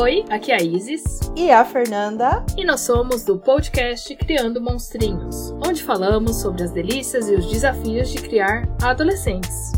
Oi, 0.00 0.24
aqui 0.30 0.50
é 0.50 0.54
a 0.54 0.62
Isis. 0.62 1.20
E 1.36 1.50
a 1.50 1.62
Fernanda. 1.62 2.42
E 2.56 2.64
nós 2.64 2.80
somos 2.80 3.22
do 3.22 3.38
podcast 3.38 4.16
Criando 4.16 4.58
Monstrinhos, 4.58 5.50
onde 5.62 5.82
falamos 5.84 6.36
sobre 6.36 6.62
as 6.62 6.70
delícias 6.70 7.28
e 7.28 7.34
os 7.34 7.44
desafios 7.44 8.08
de 8.08 8.16
criar 8.16 8.66
adolescentes. 8.80 9.72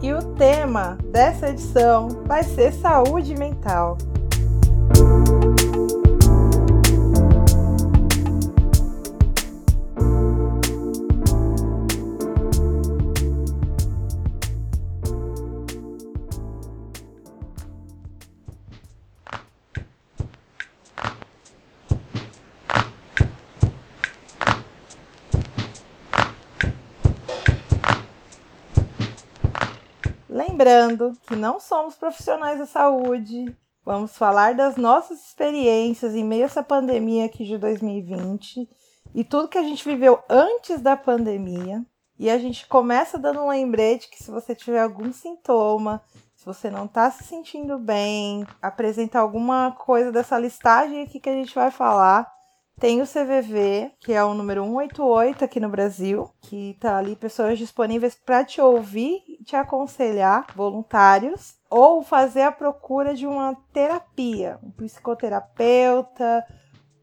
E 0.00 0.12
o 0.12 0.22
tema 0.36 0.96
dessa 1.10 1.48
edição 1.48 2.06
vai 2.24 2.44
ser 2.44 2.72
saúde 2.72 3.34
mental. 3.34 3.98
Lembrando 30.68 31.16
que 31.26 31.34
não 31.34 31.58
somos 31.58 31.94
profissionais 31.94 32.58
da 32.58 32.66
saúde, 32.66 33.56
vamos 33.82 34.14
falar 34.14 34.54
das 34.54 34.76
nossas 34.76 35.18
experiências 35.26 36.14
em 36.14 36.22
meio 36.22 36.42
a 36.42 36.44
essa 36.44 36.62
pandemia 36.62 37.24
aqui 37.24 37.46
de 37.46 37.56
2020 37.56 38.68
e 39.14 39.24
tudo 39.24 39.48
que 39.48 39.56
a 39.56 39.62
gente 39.62 39.82
viveu 39.82 40.22
antes 40.28 40.82
da 40.82 40.94
pandemia. 40.94 41.82
E 42.18 42.28
a 42.28 42.36
gente 42.36 42.66
começa 42.66 43.16
dando 43.16 43.40
um 43.40 43.48
lembrete 43.48 44.10
que 44.10 44.22
se 44.22 44.30
você 44.30 44.54
tiver 44.54 44.82
algum 44.82 45.10
sintoma, 45.10 46.02
se 46.36 46.44
você 46.44 46.68
não 46.68 46.84
está 46.84 47.10
se 47.10 47.24
sentindo 47.24 47.78
bem, 47.78 48.46
apresentar 48.60 49.20
alguma 49.20 49.72
coisa 49.72 50.12
dessa 50.12 50.38
listagem 50.38 51.02
aqui 51.02 51.18
que 51.18 51.30
a 51.30 51.34
gente 51.34 51.54
vai 51.54 51.70
falar, 51.70 52.30
tem 52.78 53.00
o 53.00 53.06
CVV, 53.06 53.90
que 54.00 54.12
é 54.12 54.22
o 54.22 54.34
número 54.34 54.62
188 54.64 55.46
aqui 55.46 55.60
no 55.60 55.70
Brasil, 55.70 56.30
que 56.42 56.76
tá 56.78 56.98
ali 56.98 57.16
pessoas 57.16 57.58
disponíveis 57.58 58.14
para 58.14 58.44
te 58.44 58.60
ouvir 58.60 59.22
te 59.48 59.56
aconselhar, 59.56 60.46
voluntários, 60.54 61.56
ou 61.70 62.02
fazer 62.02 62.42
a 62.42 62.52
procura 62.52 63.14
de 63.14 63.26
uma 63.26 63.56
terapia, 63.72 64.58
um 64.62 64.70
psicoterapeuta, 64.70 66.44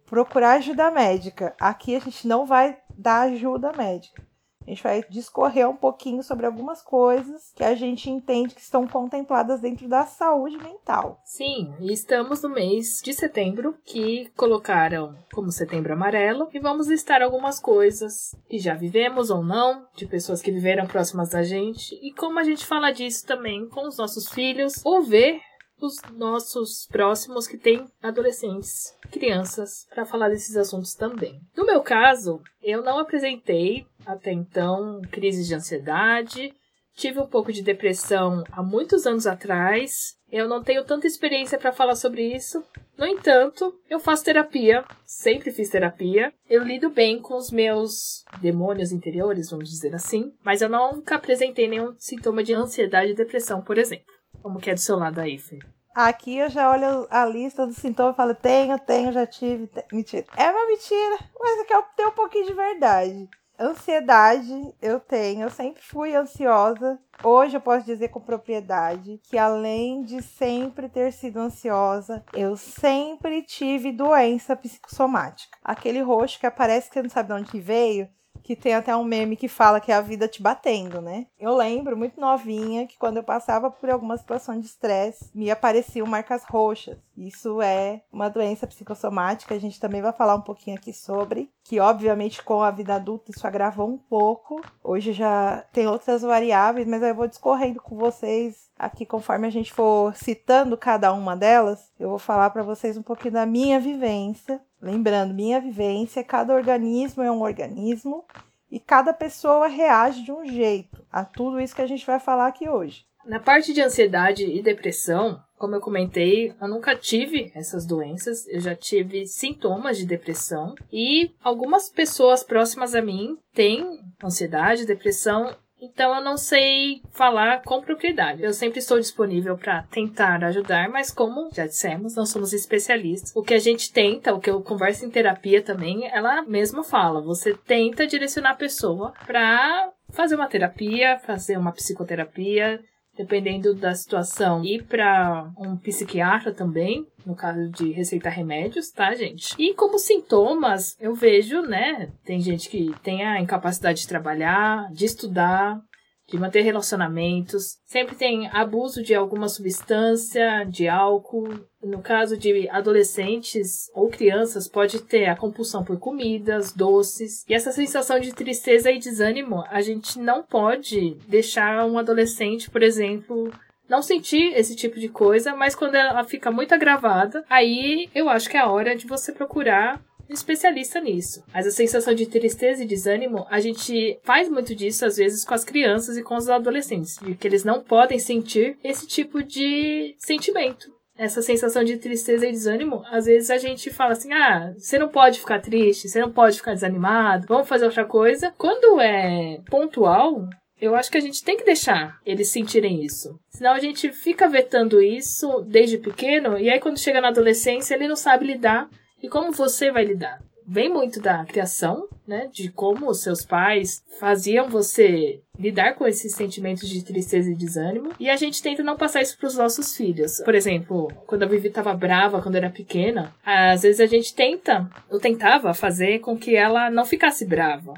procurar 0.05 0.51
ajuda 0.51 0.91
médica. 0.91 1.55
Aqui 1.59 1.95
a 1.95 1.99
gente 1.99 2.27
não 2.27 2.45
vai 2.45 2.77
dar 2.95 3.21
ajuda 3.21 3.73
médica. 3.73 4.23
A 4.65 4.69
gente 4.69 4.83
vai 4.83 5.03
discorrer 5.09 5.69
um 5.69 5.75
pouquinho 5.75 6.23
sobre 6.23 6.45
algumas 6.45 6.81
coisas 6.81 7.51
que 7.55 7.63
a 7.63 7.75
gente 7.75 8.09
entende 8.09 8.55
que 8.55 8.61
estão 8.61 8.87
contempladas 8.87 9.61
dentro 9.61 9.87
da 9.87 10.05
saúde 10.05 10.57
mental. 10.57 11.21
Sim, 11.23 11.73
estamos 11.81 12.41
no 12.41 12.49
mês 12.49 12.99
de 13.03 13.13
setembro, 13.13 13.77
que 13.85 14.31
colocaram 14.35 15.15
como 15.33 15.51
setembro 15.51 15.93
amarelo, 15.93 16.49
e 16.53 16.59
vamos 16.59 16.87
listar 16.87 17.21
algumas 17.21 17.59
coisas 17.59 18.35
que 18.49 18.57
já 18.57 18.73
vivemos 18.73 19.29
ou 19.29 19.43
não, 19.43 19.85
de 19.95 20.07
pessoas 20.07 20.41
que 20.41 20.51
viveram 20.51 20.87
próximas 20.87 21.29
da 21.29 21.43
gente, 21.43 21.93
e 22.01 22.11
como 22.13 22.39
a 22.39 22.43
gente 22.43 22.65
fala 22.65 22.91
disso 22.91 23.25
também 23.25 23.67
com 23.69 23.87
os 23.87 23.97
nossos 23.97 24.27
filhos, 24.29 24.83
ou 24.83 25.03
ver 25.03 25.41
os 25.79 26.01
nossos 26.13 26.87
próximos 26.87 27.47
que 27.47 27.57
têm 27.57 27.85
adolescentes, 28.01 28.97
crianças, 29.11 29.85
para 29.93 30.05
falar 30.05 30.29
desses 30.29 30.55
assuntos 30.55 30.95
também. 30.95 31.39
No 31.55 31.65
meu 31.65 31.81
caso, 31.81 32.41
eu 32.61 32.81
não 32.81 32.97
apresentei 32.97 33.85
até 34.05 34.31
então 34.31 35.01
crises 35.11 35.47
de 35.47 35.55
ansiedade, 35.55 36.53
tive 36.95 37.19
um 37.19 37.27
pouco 37.27 37.51
de 37.51 37.61
depressão 37.61 38.43
há 38.51 38.63
muitos 38.63 39.05
anos 39.05 39.27
atrás. 39.27 40.15
Eu 40.31 40.47
não 40.47 40.63
tenho 40.63 40.83
tanta 40.83 41.07
experiência 41.07 41.57
para 41.57 41.71
falar 41.71 41.95
sobre 41.95 42.23
isso. 42.35 42.63
No 42.97 43.05
entanto, 43.05 43.77
eu 43.89 43.99
faço 43.99 44.23
terapia, 44.23 44.83
sempre 45.05 45.51
fiz 45.51 45.69
terapia. 45.69 46.33
Eu 46.49 46.63
lido 46.63 46.89
bem 46.89 47.21
com 47.21 47.35
os 47.35 47.51
meus 47.51 48.23
demônios 48.41 48.91
interiores, 48.91 49.49
vamos 49.49 49.69
dizer 49.69 49.93
assim, 49.93 50.33
mas 50.43 50.61
eu 50.61 50.69
nunca 50.69 51.15
apresentei 51.15 51.67
nenhum 51.67 51.93
sintoma 51.97 52.43
de 52.43 52.53
ansiedade 52.53 53.11
e 53.11 53.15
depressão, 53.15 53.61
por 53.61 53.77
exemplo. 53.77 54.05
Como 54.41 54.59
que 54.59 54.69
é 54.69 54.73
do 54.73 54.79
seu 54.79 54.97
lado 54.97 55.19
aí, 55.19 55.37
Fê? 55.37 55.59
Aqui 55.93 56.37
eu 56.37 56.49
já 56.49 56.69
olho 56.69 57.07
a 57.09 57.25
lista 57.25 57.65
dos 57.65 57.77
sintomas 57.77 58.13
e 58.13 58.17
falo, 58.17 58.35
tenho, 58.35 58.77
tenho, 58.79 59.13
já 59.13 59.25
tive. 59.25 59.69
Mentira. 59.93 60.25
É 60.35 60.51
uma 60.51 60.67
mentira, 60.67 61.17
mas 61.39 61.61
aqui 61.61 61.73
eu 61.73 61.83
tenho 61.95 62.09
um 62.09 62.11
pouquinho 62.11 62.45
de 62.47 62.53
verdade. 62.53 63.29
Ansiedade 63.57 64.73
eu 64.81 64.99
tenho, 64.99 65.43
eu 65.43 65.49
sempre 65.49 65.81
fui 65.81 66.13
ansiosa. 66.13 66.99
Hoje 67.23 67.55
eu 67.55 67.61
posso 67.61 67.85
dizer 67.85 68.09
com 68.09 68.19
propriedade 68.19 69.19
que 69.23 69.37
além 69.37 70.03
de 70.03 70.21
sempre 70.21 70.89
ter 70.89 71.13
sido 71.13 71.39
ansiosa, 71.39 72.23
eu 72.33 72.57
sempre 72.57 73.41
tive 73.41 73.93
doença 73.93 74.55
psicossomática. 74.57 75.57
Aquele 75.63 76.01
roxo 76.01 76.39
que 76.39 76.45
aparece 76.45 76.89
que 76.89 76.95
você 76.95 77.03
não 77.03 77.09
sabe 77.09 77.29
de 77.29 77.41
onde 77.41 77.59
veio, 77.61 78.09
que 78.45 78.55
tem 78.55 78.75
até 78.75 78.95
um 78.95 79.03
meme 79.03 79.35
que 79.35 79.47
fala 79.47 79.79
que 79.79 79.91
é 79.91 79.95
a 79.95 80.01
vida 80.01 80.27
te 80.27 80.39
batendo, 80.39 81.01
né? 81.01 81.25
Eu 81.39 81.55
lembro 81.55 81.97
muito 81.97 82.21
novinha 82.21 82.85
que 82.85 82.95
quando 82.95 83.17
eu 83.17 83.23
passava 83.23 83.71
por 83.71 83.89
alguma 83.89 84.15
situação 84.15 84.59
de 84.59 84.67
estresse, 84.67 85.31
me 85.33 85.49
apareciam 85.49 86.05
marcas 86.05 86.43
roxas. 86.43 86.95
Isso 87.17 87.59
é 87.59 88.03
uma 88.13 88.29
doença 88.29 88.67
psicossomática, 88.67 89.55
a 89.55 89.59
gente 89.59 89.79
também 89.79 89.99
vai 89.99 90.13
falar 90.13 90.35
um 90.35 90.41
pouquinho 90.41 90.77
aqui 90.77 90.93
sobre, 90.93 91.49
que 91.63 91.79
obviamente 91.79 92.43
com 92.43 92.61
a 92.61 92.69
vida 92.69 92.93
adulta 92.93 93.31
isso 93.31 93.47
agravou 93.47 93.89
um 93.89 93.97
pouco. 93.97 94.61
Hoje 94.83 95.11
já 95.11 95.65
tem 95.73 95.87
outras 95.87 96.21
variáveis, 96.21 96.87
mas 96.87 97.01
eu 97.01 97.15
vou 97.15 97.27
discorrendo 97.27 97.81
com 97.81 97.97
vocês 97.97 98.69
aqui 98.77 99.05
conforme 99.05 99.47
a 99.47 99.49
gente 99.49 99.73
for 99.73 100.15
citando 100.15 100.77
cada 100.77 101.11
uma 101.13 101.35
delas, 101.35 101.91
eu 101.99 102.09
vou 102.09 102.19
falar 102.19 102.49
para 102.49 102.61
vocês 102.61 102.97
um 102.97 103.01
pouquinho 103.01 103.33
da 103.33 103.45
minha 103.45 103.79
vivência 103.79 104.61
Lembrando, 104.81 105.33
minha 105.33 105.59
vivência, 105.59 106.23
cada 106.23 106.53
organismo 106.53 107.23
é 107.23 107.31
um 107.31 107.41
organismo 107.41 108.25
e 108.69 108.79
cada 108.79 109.13
pessoa 109.13 109.67
reage 109.67 110.23
de 110.23 110.31
um 110.31 110.45
jeito 110.45 111.03
a 111.11 111.23
tudo 111.23 111.59
isso 111.59 111.75
que 111.75 111.81
a 111.81 111.87
gente 111.87 112.05
vai 112.05 112.19
falar 112.19 112.47
aqui 112.47 112.67
hoje. 112.67 113.05
Na 113.25 113.39
parte 113.39 113.73
de 113.73 113.81
ansiedade 113.81 114.45
e 114.45 114.61
depressão, 114.61 115.41
como 115.57 115.73
eu 115.73 115.81
comentei, 115.81 116.53
eu 116.61 116.67
nunca 116.67 116.95
tive 116.95 117.51
essas 117.55 117.85
doenças, 117.85 118.47
eu 118.47 118.59
já 118.59 118.75
tive 118.75 119.25
sintomas 119.25 119.97
de 119.97 120.05
depressão 120.05 120.75
e 120.91 121.33
algumas 121.43 121.89
pessoas 121.89 122.43
próximas 122.43 122.93
a 122.93 123.01
mim 123.01 123.37
têm 123.53 123.99
ansiedade, 124.23 124.85
depressão 124.85 125.55
então 125.85 126.15
eu 126.15 126.23
não 126.23 126.37
sei 126.37 127.01
falar 127.11 127.61
com 127.63 127.81
propriedade. 127.81 128.43
Eu 128.43 128.53
sempre 128.53 128.79
estou 128.79 128.99
disponível 128.99 129.57
para 129.57 129.83
tentar 129.83 130.43
ajudar, 130.43 130.89
mas 130.89 131.11
como 131.11 131.49
já 131.53 131.65
dissemos, 131.65 132.15
não 132.15 132.25
somos 132.25 132.53
especialistas. 132.53 133.31
O 133.35 133.43
que 133.43 133.53
a 133.53 133.59
gente 133.59 133.91
tenta, 133.91 134.33
o 134.33 134.39
que 134.39 134.49
eu 134.49 134.61
converso 134.61 135.05
em 135.05 135.09
terapia 135.09 135.61
também, 135.61 136.07
ela 136.11 136.41
mesma 136.41 136.83
fala, 136.83 137.21
você 137.21 137.53
tenta 137.53 138.07
direcionar 138.07 138.51
a 138.51 138.55
pessoa 138.55 139.13
para 139.25 139.91
fazer 140.09 140.35
uma 140.35 140.47
terapia, 140.47 141.19
fazer 141.19 141.57
uma 141.57 141.71
psicoterapia, 141.71 142.79
dependendo 143.17 143.73
da 143.73 143.93
situação, 143.93 144.63
ir 144.63 144.83
para 144.83 145.49
um 145.57 145.77
psiquiatra 145.77 146.53
também, 146.53 147.05
no 147.25 147.35
caso 147.35 147.69
de 147.69 147.91
receitar 147.91 148.33
remédios, 148.33 148.91
tá, 148.91 149.13
gente? 149.15 149.55
E 149.57 149.73
como 149.73 149.97
sintomas, 149.97 150.95
eu 150.99 151.13
vejo, 151.15 151.61
né, 151.61 152.11
tem 152.23 152.39
gente 152.39 152.69
que 152.69 152.93
tem 153.01 153.25
a 153.25 153.39
incapacidade 153.41 154.01
de 154.01 154.07
trabalhar, 154.07 154.91
de 154.91 155.05
estudar, 155.05 155.81
de 156.27 156.39
manter 156.39 156.61
relacionamentos. 156.61 157.77
Sempre 157.85 158.15
tem 158.15 158.47
abuso 158.49 159.03
de 159.03 159.13
alguma 159.13 159.47
substância, 159.47 160.63
de 160.65 160.87
álcool. 160.87 161.65
No 161.83 162.01
caso 162.01 162.35
de 162.35 162.67
adolescentes 162.69 163.91
ou 163.93 164.09
crianças, 164.09 164.67
pode 164.67 165.01
ter 165.03 165.27
a 165.27 165.35
compulsão 165.35 165.83
por 165.83 165.99
comidas, 165.99 166.73
doces. 166.73 167.45
E 167.47 167.53
essa 167.53 167.71
sensação 167.71 168.19
de 168.19 168.33
tristeza 168.33 168.91
e 168.91 168.97
desânimo, 168.97 169.63
a 169.69 169.81
gente 169.81 170.17
não 170.17 170.41
pode 170.41 171.15
deixar 171.27 171.85
um 171.85 171.99
adolescente, 171.99 172.71
por 172.71 172.81
exemplo, 172.81 173.51
não 173.87 174.01
sentir 174.01 174.53
esse 174.55 174.75
tipo 174.75 174.99
de 174.99 175.09
coisa, 175.09 175.55
mas 175.55 175.75
quando 175.75 175.95
ela 175.95 176.23
fica 176.23 176.51
muito 176.51 176.73
agravada, 176.73 177.45
aí 177.47 178.09
eu 178.15 178.27
acho 178.29 178.49
que 178.49 178.57
é 178.57 178.59
a 178.59 178.69
hora 178.69 178.95
de 178.95 179.05
você 179.05 179.31
procurar 179.31 180.01
especialista 180.29 180.99
nisso. 180.99 181.43
Mas 181.53 181.67
a 181.67 181.71
sensação 181.71 182.13
de 182.13 182.25
tristeza 182.25 182.83
e 182.83 182.87
desânimo, 182.87 183.45
a 183.49 183.59
gente 183.59 184.19
faz 184.23 184.49
muito 184.49 184.75
disso 184.75 185.05
às 185.05 185.17
vezes 185.17 185.45
com 185.45 185.53
as 185.53 185.63
crianças 185.63 186.17
e 186.17 186.23
com 186.23 186.35
os 186.35 186.49
adolescentes, 186.49 187.17
de 187.21 187.35
que 187.35 187.47
eles 187.47 187.63
não 187.63 187.81
podem 187.81 188.19
sentir 188.19 188.77
esse 188.83 189.07
tipo 189.07 189.43
de 189.43 190.15
sentimento. 190.17 190.93
Essa 191.17 191.41
sensação 191.41 191.81
de 191.81 191.97
tristeza 191.97 192.45
e 192.45 192.51
desânimo, 192.51 193.01
às 193.09 193.25
vezes 193.25 193.49
a 193.49 193.57
gente 193.57 193.89
fala 193.89 194.11
assim: 194.11 194.33
ah, 194.33 194.73
você 194.77 194.99
não 194.99 195.07
pode 195.07 195.39
ficar 195.39 195.61
triste, 195.61 196.09
você 196.09 196.19
não 196.19 196.29
pode 196.29 196.57
ficar 196.57 196.73
desanimado, 196.73 197.47
vamos 197.47 197.69
fazer 197.69 197.85
outra 197.85 198.03
coisa. 198.03 198.53
Quando 198.57 198.99
é 198.99 199.61
pontual, 199.69 200.45
eu 200.79 200.93
acho 200.93 201.09
que 201.09 201.17
a 201.17 201.21
gente 201.21 201.41
tem 201.41 201.55
que 201.55 201.63
deixar 201.63 202.19
eles 202.25 202.49
sentirem 202.49 203.01
isso. 203.01 203.39
Senão 203.49 203.71
a 203.71 203.79
gente 203.79 204.11
fica 204.11 204.49
vetando 204.49 205.01
isso 205.01 205.61
desde 205.61 205.97
pequeno, 205.97 206.59
e 206.59 206.69
aí 206.69 206.81
quando 206.81 206.99
chega 206.99 207.21
na 207.21 207.29
adolescência 207.29 207.95
ele 207.95 208.09
não 208.09 208.17
sabe 208.17 208.45
lidar 208.45 208.89
e 209.25 209.27
como 209.27 209.51
você 209.51 209.91
vai 209.91 210.05
lidar? 210.05 210.39
Vem 210.67 210.87
muito 210.87 211.19
da 211.19 211.43
criação, 211.45 212.07
né, 212.27 212.47
de 212.51 212.69
como 212.69 213.09
os 213.09 213.23
seus 213.23 213.43
pais 213.43 214.03
faziam 214.19 214.69
você 214.69 215.41
lidar 215.57 215.95
com 215.95 216.07
esses 216.07 216.33
sentimentos 216.33 216.87
de 216.87 217.03
tristeza 217.03 217.51
e 217.51 217.55
desânimo, 217.55 218.11
e 218.19 218.29
a 218.29 218.35
gente 218.35 218.61
tenta 218.61 218.83
não 218.83 218.95
passar 218.95 219.23
isso 219.23 219.35
para 219.37 219.47
os 219.47 219.55
nossos 219.55 219.97
filhos. 219.97 220.41
Por 220.43 220.53
exemplo, 220.53 221.11
quando 221.25 221.41
a 221.41 221.47
Vivi 221.47 221.69
estava 221.69 221.93
brava 221.95 222.39
quando 222.39 222.55
era 222.55 222.69
pequena, 222.69 223.33
às 223.43 223.81
vezes 223.81 223.99
a 223.99 224.05
gente 224.05 224.35
tenta, 224.35 224.87
eu 225.09 225.19
tentava 225.19 225.73
fazer 225.73 226.19
com 226.19 226.37
que 226.37 226.55
ela 226.55 226.91
não 226.91 227.03
ficasse 227.03 227.45
brava. 227.45 227.95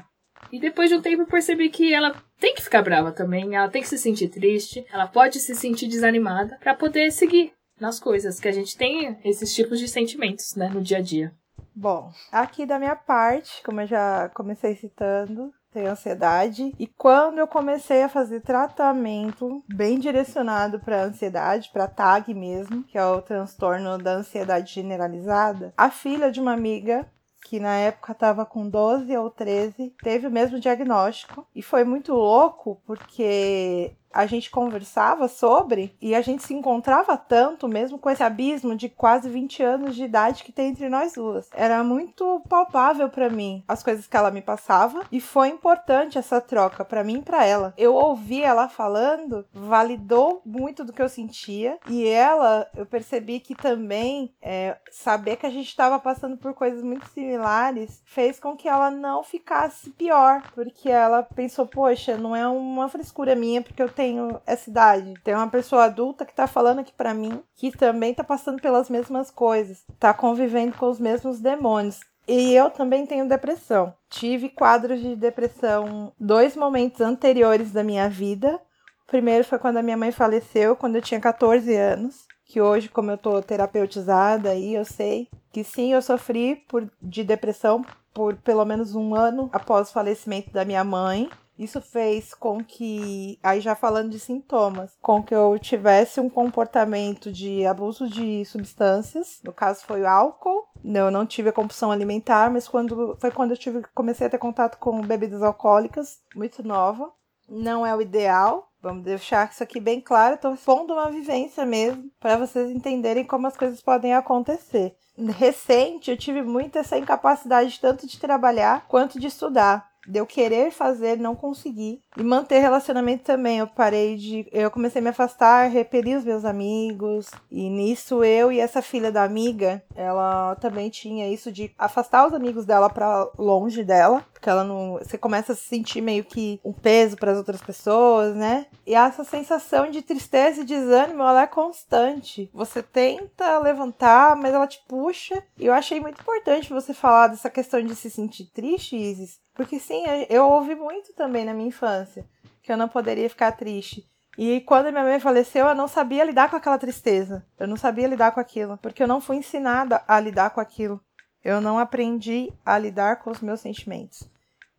E 0.50 0.58
depois 0.58 0.88
de 0.88 0.96
um 0.96 1.02
tempo 1.02 1.22
eu 1.22 1.26
percebi 1.26 1.68
que 1.68 1.92
ela 1.92 2.14
tem 2.40 2.54
que 2.54 2.62
ficar 2.62 2.80
brava 2.80 3.12
também, 3.12 3.54
ela 3.54 3.68
tem 3.68 3.82
que 3.82 3.88
se 3.88 3.98
sentir 3.98 4.28
triste, 4.28 4.86
ela 4.90 5.06
pode 5.06 5.40
se 5.40 5.54
sentir 5.54 5.88
desanimada 5.88 6.56
para 6.58 6.74
poder 6.74 7.10
seguir 7.12 7.52
nas 7.80 8.00
coisas, 8.00 8.40
que 8.40 8.48
a 8.48 8.52
gente 8.52 8.76
tem 8.76 9.18
esses 9.24 9.54
tipos 9.54 9.78
de 9.78 9.88
sentimentos, 9.88 10.54
né, 10.54 10.68
no 10.68 10.80
dia 10.80 10.98
a 10.98 11.02
dia. 11.02 11.32
Bom, 11.74 12.10
aqui 12.32 12.66
da 12.66 12.78
minha 12.78 12.96
parte, 12.96 13.62
como 13.62 13.80
eu 13.80 13.86
já 13.86 14.28
comecei 14.34 14.74
citando, 14.74 15.52
tenho 15.72 15.90
ansiedade. 15.90 16.74
E 16.78 16.86
quando 16.86 17.38
eu 17.38 17.46
comecei 17.46 18.02
a 18.02 18.08
fazer 18.08 18.40
tratamento 18.40 19.62
bem 19.68 19.98
direcionado 19.98 20.80
para 20.80 21.04
ansiedade, 21.04 21.70
para 21.72 21.86
TAG 21.86 22.34
mesmo, 22.34 22.82
que 22.84 22.98
é 22.98 23.04
o 23.04 23.22
transtorno 23.22 23.98
da 23.98 24.14
ansiedade 24.14 24.74
generalizada, 24.74 25.72
a 25.76 25.90
filha 25.90 26.30
de 26.30 26.40
uma 26.40 26.52
amiga 26.52 27.06
que 27.44 27.60
na 27.60 27.76
época 27.76 28.12
estava 28.12 28.44
com 28.44 28.68
12 28.68 29.16
ou 29.16 29.30
13, 29.30 29.94
teve 30.02 30.26
o 30.26 30.30
mesmo 30.30 30.60
diagnóstico. 30.60 31.46
E 31.54 31.62
foi 31.62 31.84
muito 31.84 32.12
louco 32.12 32.82
porque 32.84 33.92
a 34.18 34.26
gente 34.26 34.50
conversava 34.50 35.28
sobre 35.28 35.94
e 36.02 36.12
a 36.12 36.20
gente 36.20 36.42
se 36.42 36.52
encontrava 36.52 37.16
tanto, 37.16 37.68
mesmo 37.68 38.00
com 38.00 38.10
esse 38.10 38.24
abismo 38.24 38.74
de 38.74 38.88
quase 38.88 39.28
20 39.28 39.62
anos 39.62 39.94
de 39.94 40.02
idade 40.02 40.42
que 40.42 40.50
tem 40.50 40.70
entre 40.70 40.88
nós 40.88 41.12
duas. 41.12 41.48
Era 41.54 41.84
muito 41.84 42.42
palpável 42.48 43.08
para 43.08 43.30
mim 43.30 43.62
as 43.68 43.80
coisas 43.80 44.08
que 44.08 44.16
ela 44.16 44.32
me 44.32 44.42
passava 44.42 45.04
e 45.12 45.20
foi 45.20 45.46
importante 45.46 46.18
essa 46.18 46.40
troca 46.40 46.84
para 46.84 47.04
mim 47.04 47.18
e 47.18 47.22
para 47.22 47.46
ela. 47.46 47.72
Eu 47.78 47.94
ouvi 47.94 48.42
ela 48.42 48.68
falando, 48.68 49.46
validou 49.52 50.42
muito 50.44 50.84
do 50.84 50.92
que 50.92 51.00
eu 51.00 51.08
sentia 51.08 51.78
e 51.88 52.04
ela, 52.04 52.66
eu 52.76 52.84
percebi 52.84 53.38
que 53.38 53.54
também 53.54 54.34
é, 54.42 54.78
saber 54.90 55.36
que 55.36 55.46
a 55.46 55.50
gente 55.50 55.68
estava 55.68 55.96
passando 56.00 56.36
por 56.36 56.54
coisas 56.54 56.82
muito 56.82 57.06
similares 57.10 58.02
fez 58.04 58.40
com 58.40 58.56
que 58.56 58.68
ela 58.68 58.90
não 58.90 59.22
ficasse 59.22 59.90
pior, 59.90 60.42
porque 60.56 60.90
ela 60.90 61.22
pensou, 61.22 61.68
poxa, 61.68 62.16
não 62.16 62.34
é 62.34 62.48
uma 62.48 62.88
frescura 62.88 63.36
minha 63.36 63.62
porque 63.62 63.80
eu 63.80 63.88
tenho 63.88 64.07
essa 64.46 64.70
idade. 64.70 65.14
Tem 65.24 65.34
uma 65.34 65.48
pessoa 65.48 65.84
adulta 65.84 66.24
que 66.24 66.34
tá 66.34 66.46
falando 66.46 66.80
aqui 66.80 66.92
para 66.92 67.14
mim 67.14 67.42
que 67.56 67.70
também 67.76 68.14
tá 68.14 68.24
passando 68.24 68.60
pelas 68.60 68.88
mesmas 68.88 69.30
coisas, 69.30 69.84
tá 69.98 70.14
convivendo 70.14 70.76
com 70.76 70.88
os 70.88 71.00
mesmos 71.00 71.40
demônios. 71.40 72.00
E 72.28 72.54
eu 72.54 72.68
também 72.68 73.06
tenho 73.06 73.26
depressão. 73.26 73.94
Tive 74.10 74.50
quadros 74.50 75.00
de 75.00 75.16
depressão 75.16 76.12
dois 76.20 76.54
momentos 76.54 77.00
anteriores 77.00 77.72
da 77.72 77.82
minha 77.82 78.08
vida. 78.08 78.60
O 79.04 79.10
primeiro 79.10 79.44
foi 79.44 79.58
quando 79.58 79.78
a 79.78 79.82
minha 79.82 79.96
mãe 79.96 80.12
faleceu, 80.12 80.76
quando 80.76 80.96
eu 80.96 81.02
tinha 81.02 81.18
14 81.18 81.74
anos. 81.74 82.26
Que 82.44 82.60
hoje, 82.60 82.88
como 82.88 83.10
eu 83.10 83.16
tô 83.16 83.40
terapeutizada 83.40 84.50
aí, 84.50 84.74
eu 84.74 84.84
sei 84.84 85.28
que 85.50 85.64
sim, 85.64 85.92
eu 85.92 86.02
sofri 86.02 86.56
por, 86.68 86.90
de 87.00 87.24
depressão 87.24 87.84
por 88.12 88.36
pelo 88.36 88.64
menos 88.64 88.94
um 88.94 89.14
ano 89.14 89.48
após 89.52 89.88
o 89.88 89.92
falecimento 89.92 90.50
da 90.50 90.64
minha 90.64 90.84
mãe. 90.84 91.30
Isso 91.58 91.80
fez 91.80 92.32
com 92.32 92.62
que, 92.62 93.38
aí 93.42 93.60
já 93.60 93.74
falando 93.74 94.10
de 94.10 94.20
sintomas, 94.20 94.96
com 95.02 95.22
que 95.22 95.34
eu 95.34 95.58
tivesse 95.58 96.20
um 96.20 96.30
comportamento 96.30 97.32
de 97.32 97.66
abuso 97.66 98.08
de 98.08 98.44
substâncias. 98.44 99.40
No 99.42 99.52
caso 99.52 99.84
foi 99.84 100.02
o 100.02 100.08
álcool. 100.08 100.68
Eu 100.84 101.10
não 101.10 101.26
tive 101.26 101.48
a 101.48 101.52
compulsão 101.52 101.90
alimentar, 101.90 102.50
mas 102.50 102.68
quando 102.68 103.16
foi 103.20 103.30
quando 103.30 103.50
eu 103.50 103.56
tive, 103.56 103.82
comecei 103.94 104.26
a 104.26 104.30
ter 104.30 104.38
contato 104.38 104.78
com 104.78 105.00
bebidas 105.00 105.42
alcoólicas, 105.42 106.20
muito 106.34 106.62
nova. 106.62 107.12
Não 107.48 107.84
é 107.84 107.96
o 107.96 108.00
ideal, 108.00 108.68
Vamos 108.80 109.02
deixar 109.02 109.50
isso 109.50 109.62
aqui 109.62 109.80
bem 109.80 110.00
claro. 110.00 110.36
Estou 110.36 110.54
expondo 110.54 110.92
uma 110.92 111.10
vivência 111.10 111.66
mesmo, 111.66 112.10
para 112.20 112.36
vocês 112.36 112.70
entenderem 112.70 113.24
como 113.24 113.46
as 113.46 113.56
coisas 113.56 113.80
podem 113.80 114.14
acontecer. 114.14 114.96
Recente, 115.36 116.12
eu 116.12 116.16
tive 116.16 116.42
muita 116.42 116.78
essa 116.78 116.96
incapacidade 116.96 117.80
tanto 117.80 118.06
de 118.06 118.20
trabalhar 118.20 118.86
quanto 118.86 119.18
de 119.18 119.26
estudar 119.26 119.87
de 120.08 120.18
eu 120.18 120.26
querer 120.26 120.70
fazer, 120.70 121.18
não 121.18 121.36
conseguir. 121.36 122.02
E 122.16 122.22
manter 122.22 122.58
relacionamento 122.60 123.24
também. 123.24 123.58
Eu 123.58 123.66
parei 123.66 124.16
de. 124.16 124.48
Eu 124.50 124.70
comecei 124.70 125.00
a 125.00 125.02
me 125.02 125.10
afastar, 125.10 125.70
repelir 125.70 126.16
os 126.16 126.24
meus 126.24 126.44
amigos. 126.44 127.30
E 127.50 127.68
nisso 127.68 128.24
eu 128.24 128.50
e 128.50 128.58
essa 128.58 128.80
filha 128.80 129.12
da 129.12 129.22
amiga, 129.22 129.82
ela 129.94 130.56
também 130.56 130.88
tinha 130.88 131.28
isso 131.28 131.52
de 131.52 131.70
afastar 131.78 132.26
os 132.26 132.32
amigos 132.32 132.64
dela 132.64 132.88
para 132.88 133.28
longe 133.38 133.84
dela. 133.84 134.24
Porque 134.38 134.48
ela 134.48 134.62
não. 134.62 134.94
Você 134.94 135.18
começa 135.18 135.52
a 135.52 135.56
se 135.56 135.64
sentir 135.64 136.00
meio 136.00 136.22
que 136.22 136.60
um 136.64 136.72
peso 136.72 137.16
para 137.16 137.32
as 137.32 137.38
outras 137.38 137.60
pessoas, 137.60 138.36
né? 138.36 138.66
E 138.86 138.94
essa 138.94 139.24
sensação 139.24 139.90
de 139.90 140.00
tristeza 140.00 140.60
e 140.60 140.64
desânimo, 140.64 141.22
ela 141.22 141.42
é 141.42 141.46
constante. 141.46 142.48
Você 142.54 142.82
tenta 142.82 143.58
levantar, 143.58 144.36
mas 144.36 144.54
ela 144.54 144.66
te 144.66 144.80
puxa. 144.86 145.42
E 145.58 145.66
eu 145.66 145.72
achei 145.72 145.98
muito 145.98 146.20
importante 146.20 146.72
você 146.72 146.94
falar 146.94 147.28
dessa 147.28 147.50
questão 147.50 147.82
de 147.82 147.96
se 147.96 148.08
sentir 148.08 148.46
triste, 148.52 148.96
Isis 148.96 149.40
porque 149.58 149.80
sim, 149.80 150.04
eu 150.30 150.48
ouvi 150.48 150.76
muito 150.76 151.12
também 151.14 151.44
na 151.44 151.52
minha 151.52 151.66
infância 151.66 152.24
que 152.62 152.70
eu 152.70 152.76
não 152.76 152.86
poderia 152.86 153.28
ficar 153.28 153.50
triste. 153.50 154.08
E 154.36 154.60
quando 154.60 154.92
minha 154.92 155.02
mãe 155.02 155.18
faleceu, 155.18 155.66
eu 155.66 155.74
não 155.74 155.88
sabia 155.88 156.22
lidar 156.22 156.48
com 156.48 156.54
aquela 156.54 156.78
tristeza. 156.78 157.44
Eu 157.58 157.66
não 157.66 157.76
sabia 157.76 158.06
lidar 158.06 158.30
com 158.30 158.38
aquilo, 158.38 158.78
porque 158.78 159.02
eu 159.02 159.08
não 159.08 159.20
fui 159.20 159.36
ensinada 159.36 160.00
a 160.06 160.20
lidar 160.20 160.50
com 160.50 160.60
aquilo. 160.60 161.00
Eu 161.44 161.60
não 161.60 161.78
aprendi 161.78 162.52
a 162.64 162.78
lidar 162.78 163.16
com 163.16 163.30
os 163.30 163.40
meus 163.40 163.60
sentimentos. 163.60 164.28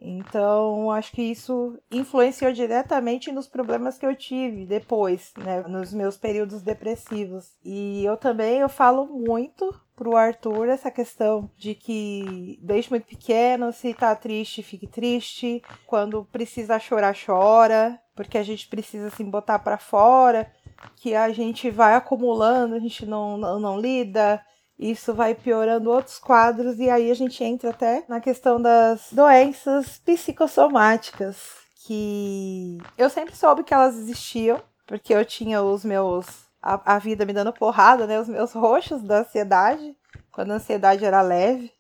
Então, 0.02 0.90
acho 0.92 1.12
que 1.12 1.22
isso 1.22 1.78
influenciou 1.92 2.54
diretamente 2.54 3.34
nos 3.34 3.48
problemas 3.48 3.98
que 3.98 4.06
eu 4.06 4.16
tive 4.16 4.66
depois, 4.66 5.34
né, 5.38 5.62
nos 5.64 5.94
meus 5.94 6.16
períodos 6.16 6.62
depressivos. 6.62 7.52
E 7.66 8.06
eu 8.06 8.16
também 8.16 8.60
eu 8.60 8.70
falo 8.70 9.06
muito 9.08 9.78
pro 9.98 10.16
Arthur 10.16 10.70
essa 10.70 10.90
questão 10.90 11.52
de 11.58 11.76
que 11.76 12.58
desde 12.62 12.92
muito 12.92 13.08
pequeno, 13.08 13.74
se 13.74 13.94
tá 13.94 14.16
triste, 14.16 14.64
fique 14.64 14.88
triste, 14.88 15.62
quando 15.86 16.24
precisa 16.32 16.80
chorar, 16.80 17.14
chora, 17.14 18.00
porque 18.16 18.38
a 18.38 18.44
gente 18.44 18.70
precisa 18.70 19.08
assim 19.08 19.30
botar 19.30 19.60
para 19.60 19.78
fora, 19.78 20.50
que 20.96 21.14
a 21.14 21.30
gente 21.34 21.70
vai 21.70 21.96
acumulando, 21.96 22.76
a 22.76 22.80
gente 22.80 23.06
não, 23.06 23.38
não, 23.38 23.60
não 23.60 23.78
lida, 23.78 24.42
isso 24.80 25.14
vai 25.14 25.36
piorando 25.36 25.92
outros 25.92 26.18
quadros 26.18 26.80
e 26.80 26.90
aí 26.90 27.12
a 27.12 27.14
gente 27.14 27.44
entra 27.44 27.72
até 27.72 28.06
na 28.08 28.22
questão 28.22 28.62
das 28.62 29.10
doenças 29.12 29.98
psicossomáticas, 29.98 31.38
que 31.86 32.78
eu 32.98 33.10
sempre 33.10 33.36
soube 33.36 33.64
que 33.64 33.74
elas 33.74 33.98
existiam, 33.98 34.62
porque 34.88 35.14
eu 35.14 35.26
tinha 35.26 35.62
os 35.62 35.84
meus 35.84 36.48
a, 36.62 36.96
a 36.96 37.00
vida 37.00 37.26
me 37.26 37.34
dando 37.34 37.52
porrada, 37.52 38.08
né? 38.08 38.20
Os 38.20 38.30
meus 38.30 38.54
roxos 38.54 39.02
da 39.02 39.20
ansiedade, 39.20 39.98
quando 40.32 40.52
a 40.52 40.56
ansiedade 40.56 41.04
era 41.04 41.22
leve. 41.22 41.72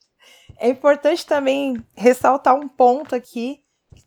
É 0.57 0.67
importante 0.67 1.25
também 1.25 1.81
ressaltar 1.95 2.55
um 2.55 2.67
ponto 2.67 3.15
aqui, 3.15 3.63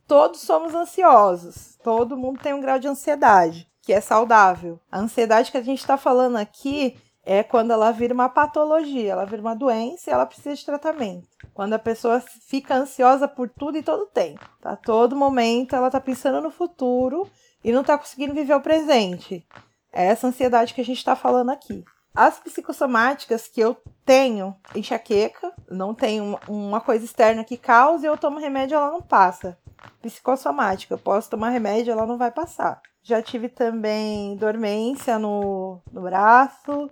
todos 0.06 0.40
somos 0.40 0.74
ansiosos. 0.74 1.78
Todo 1.82 2.16
mundo 2.16 2.40
tem 2.40 2.52
um 2.52 2.60
grau 2.60 2.78
de 2.78 2.88
ansiedade, 2.88 3.66
que 3.80 3.92
é 3.92 4.00
saudável. 4.00 4.78
A 4.90 4.98
ansiedade 4.98 5.50
que 5.50 5.56
a 5.56 5.62
gente 5.62 5.80
está 5.80 5.96
falando 5.96 6.36
aqui 6.36 6.98
é 7.24 7.42
quando 7.42 7.70
ela 7.70 7.90
vira 7.92 8.12
uma 8.12 8.28
patologia, 8.28 9.12
ela 9.12 9.24
vira 9.24 9.40
uma 9.40 9.54
doença 9.54 10.10
e 10.10 10.12
ela 10.12 10.26
precisa 10.26 10.54
de 10.54 10.64
tratamento. 10.64 11.28
Quando 11.54 11.74
a 11.74 11.78
pessoa 11.78 12.20
fica 12.20 12.74
ansiosa 12.74 13.28
por 13.28 13.48
tudo 13.48 13.78
e 13.78 13.82
todo 13.82 14.06
tempo. 14.06 14.44
Tá? 14.60 14.74
Todo 14.76 15.16
momento 15.16 15.76
ela 15.76 15.90
tá 15.90 16.00
pensando 16.00 16.40
no 16.40 16.50
futuro 16.50 17.28
e 17.62 17.70
não 17.70 17.84
tá 17.84 17.96
conseguindo 17.96 18.34
viver 18.34 18.54
o 18.54 18.60
presente. 18.60 19.46
É 19.92 20.06
essa 20.06 20.26
ansiedade 20.26 20.74
que 20.74 20.80
a 20.80 20.84
gente 20.84 20.98
está 20.98 21.14
falando 21.14 21.50
aqui. 21.50 21.84
As 22.14 22.38
psicossomáticas 22.38 23.48
que 23.48 23.60
eu 23.60 23.76
tenho, 24.04 24.54
enxaqueca, 24.74 25.52
não 25.70 25.94
tenho 25.94 26.38
uma 26.46 26.80
coisa 26.80 27.04
externa 27.04 27.44
que 27.44 27.56
cause, 27.56 28.04
eu 28.04 28.18
tomo 28.18 28.38
remédio 28.38 28.76
ela 28.76 28.90
não 28.90 29.00
passa. 29.00 29.56
Psicossomática, 30.02 30.94
eu 30.94 30.98
posso 30.98 31.30
tomar 31.30 31.50
remédio 31.50 31.92
ela 31.92 32.06
não 32.06 32.18
vai 32.18 32.30
passar. 32.30 32.82
Já 33.02 33.22
tive 33.22 33.48
também 33.48 34.36
dormência 34.36 35.18
no, 35.18 35.80
no 35.90 36.02
braço, 36.02 36.90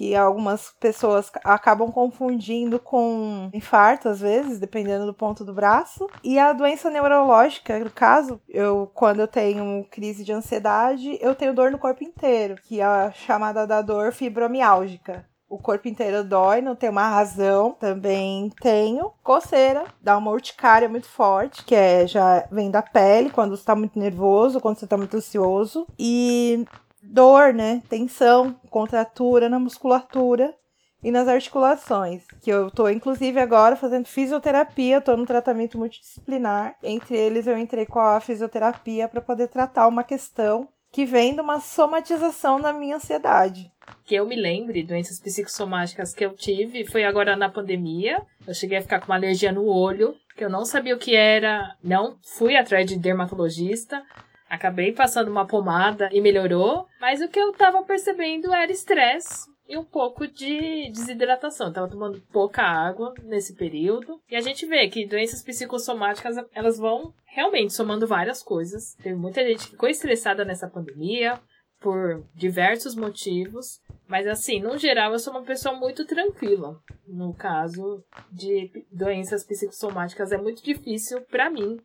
que 0.00 0.16
algumas 0.16 0.72
pessoas 0.80 1.30
acabam 1.44 1.92
confundindo 1.92 2.78
com 2.78 3.50
infarto, 3.52 4.08
às 4.08 4.20
vezes, 4.20 4.58
dependendo 4.58 5.04
do 5.04 5.12
ponto 5.12 5.44
do 5.44 5.52
braço. 5.52 6.08
E 6.24 6.38
a 6.38 6.54
doença 6.54 6.88
neurológica, 6.88 7.78
no 7.78 7.90
caso, 7.90 8.40
eu 8.48 8.90
quando 8.94 9.20
eu 9.20 9.28
tenho 9.28 9.84
crise 9.90 10.24
de 10.24 10.32
ansiedade, 10.32 11.18
eu 11.20 11.34
tenho 11.34 11.52
dor 11.52 11.70
no 11.70 11.78
corpo 11.78 12.02
inteiro, 12.02 12.54
que 12.62 12.80
é 12.80 12.84
a 12.84 13.12
chamada 13.12 13.66
da 13.66 13.82
dor 13.82 14.10
fibromiálgica 14.10 15.28
o 15.50 15.58
corpo 15.58 15.88
inteiro 15.88 16.22
dói, 16.22 16.60
não 16.60 16.76
tem 16.76 16.88
uma 16.88 17.08
razão. 17.08 17.72
Também 17.72 18.50
tenho 18.62 19.10
coceira, 19.20 19.84
dá 20.00 20.16
uma 20.16 20.30
urticária 20.30 20.88
muito 20.88 21.08
forte, 21.08 21.64
que 21.64 21.74
é 21.74 22.06
já 22.06 22.46
vem 22.52 22.70
da 22.70 22.80
pele 22.80 23.30
quando 23.30 23.56
você 23.56 23.64
tá 23.64 23.74
muito 23.74 23.98
nervoso, 23.98 24.60
quando 24.60 24.78
você 24.78 24.86
tá 24.86 24.96
muito 24.96 25.16
ansioso. 25.16 25.88
E 25.98 26.64
dor, 27.10 27.52
né? 27.52 27.82
Tensão, 27.88 28.54
contratura 28.70 29.48
na 29.48 29.58
musculatura. 29.58 30.54
e 31.02 31.10
nas 31.10 31.26
articulações. 31.28 32.24
Que 32.42 32.50
eu 32.50 32.70
tô, 32.70 32.86
inclusive, 32.88 33.40
agora 33.40 33.74
fazendo 33.74 34.06
fisioterapia, 34.06 35.00
tô 35.00 35.16
num 35.16 35.24
tratamento 35.24 35.78
multidisciplinar. 35.78 36.76
Entre 36.82 37.16
eles, 37.16 37.46
eu 37.46 37.56
entrei 37.56 37.86
com 37.86 37.98
a 37.98 38.20
fisioterapia 38.20 39.08
para 39.08 39.22
poder 39.22 39.48
tratar 39.48 39.86
uma 39.88 40.04
questão 40.04 40.68
que 40.92 41.06
vem 41.06 41.34
de 41.34 41.40
uma 41.40 41.60
somatização 41.60 42.60
da 42.60 42.72
minha 42.72 42.96
ansiedade. 42.96 43.72
Que 44.04 44.16
eu 44.16 44.26
me 44.26 44.36
lembre, 44.36 44.82
doenças 44.82 45.20
psicossomáticas 45.20 46.12
que 46.12 46.24
eu 46.24 46.34
tive 46.34 46.84
foi 46.84 47.04
agora 47.04 47.36
na 47.36 47.48
pandemia. 47.48 48.20
Eu 48.46 48.52
cheguei 48.52 48.76
a 48.76 48.82
ficar 48.82 49.00
com 49.00 49.06
uma 49.06 49.14
alergia 49.14 49.52
no 49.52 49.64
olho, 49.66 50.14
que 50.36 50.44
eu 50.44 50.50
não 50.50 50.64
sabia 50.64 50.94
o 50.94 50.98
que 50.98 51.14
era, 51.14 51.76
não 51.82 52.18
fui 52.22 52.56
atrás 52.56 52.86
de 52.86 52.98
dermatologista. 52.98 54.02
Acabei 54.50 54.90
passando 54.90 55.30
uma 55.30 55.46
pomada 55.46 56.08
e 56.10 56.20
melhorou, 56.20 56.88
mas 57.00 57.20
o 57.20 57.28
que 57.28 57.38
eu 57.38 57.52
tava 57.52 57.84
percebendo 57.84 58.52
era 58.52 58.72
estresse 58.72 59.48
e 59.68 59.78
um 59.78 59.84
pouco 59.84 60.26
de 60.26 60.90
desidratação. 60.90 61.68
Eu 61.68 61.72
tava 61.72 61.88
tomando 61.88 62.20
pouca 62.32 62.60
água 62.60 63.14
nesse 63.22 63.54
período. 63.54 64.20
E 64.28 64.34
a 64.34 64.40
gente 64.40 64.66
vê 64.66 64.88
que 64.88 65.06
doenças 65.06 65.44
psicossomáticas, 65.44 66.34
elas 66.52 66.78
vão 66.78 67.14
realmente 67.24 67.72
somando 67.72 68.08
várias 68.08 68.42
coisas. 68.42 68.96
Teve 68.96 69.14
muita 69.14 69.46
gente 69.46 69.66
que 69.66 69.70
ficou 69.70 69.88
estressada 69.88 70.44
nessa 70.44 70.68
pandemia 70.68 71.40
por 71.80 72.26
diversos 72.34 72.96
motivos. 72.96 73.80
Mas 74.08 74.26
assim, 74.26 74.58
no 74.58 74.76
geral, 74.76 75.12
eu 75.12 75.20
sou 75.20 75.32
uma 75.32 75.44
pessoa 75.44 75.76
muito 75.76 76.04
tranquila. 76.04 76.76
No 77.06 77.32
caso 77.32 78.04
de 78.32 78.84
doenças 78.90 79.44
psicossomáticas, 79.44 80.32
é 80.32 80.36
muito 80.36 80.60
difícil 80.64 81.20
para 81.20 81.48
mim 81.48 81.80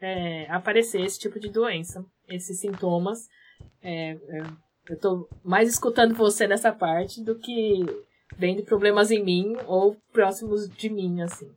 é, 0.00 0.46
aparecer 0.50 1.00
esse 1.02 1.18
tipo 1.18 1.38
de 1.38 1.48
doença, 1.48 2.04
esses 2.28 2.58
sintomas. 2.58 3.28
É, 3.82 4.12
é, 4.12 4.42
eu 4.88 4.98
tô 4.98 5.28
mais 5.44 5.68
escutando 5.68 6.14
você 6.14 6.46
nessa 6.46 6.72
parte 6.72 7.22
do 7.22 7.38
que 7.38 7.84
vendo 8.36 8.62
problemas 8.64 9.10
em 9.10 9.22
mim 9.22 9.56
ou 9.66 9.96
próximos 10.12 10.68
de 10.68 10.88
mim, 10.88 11.22
assim. 11.22 11.50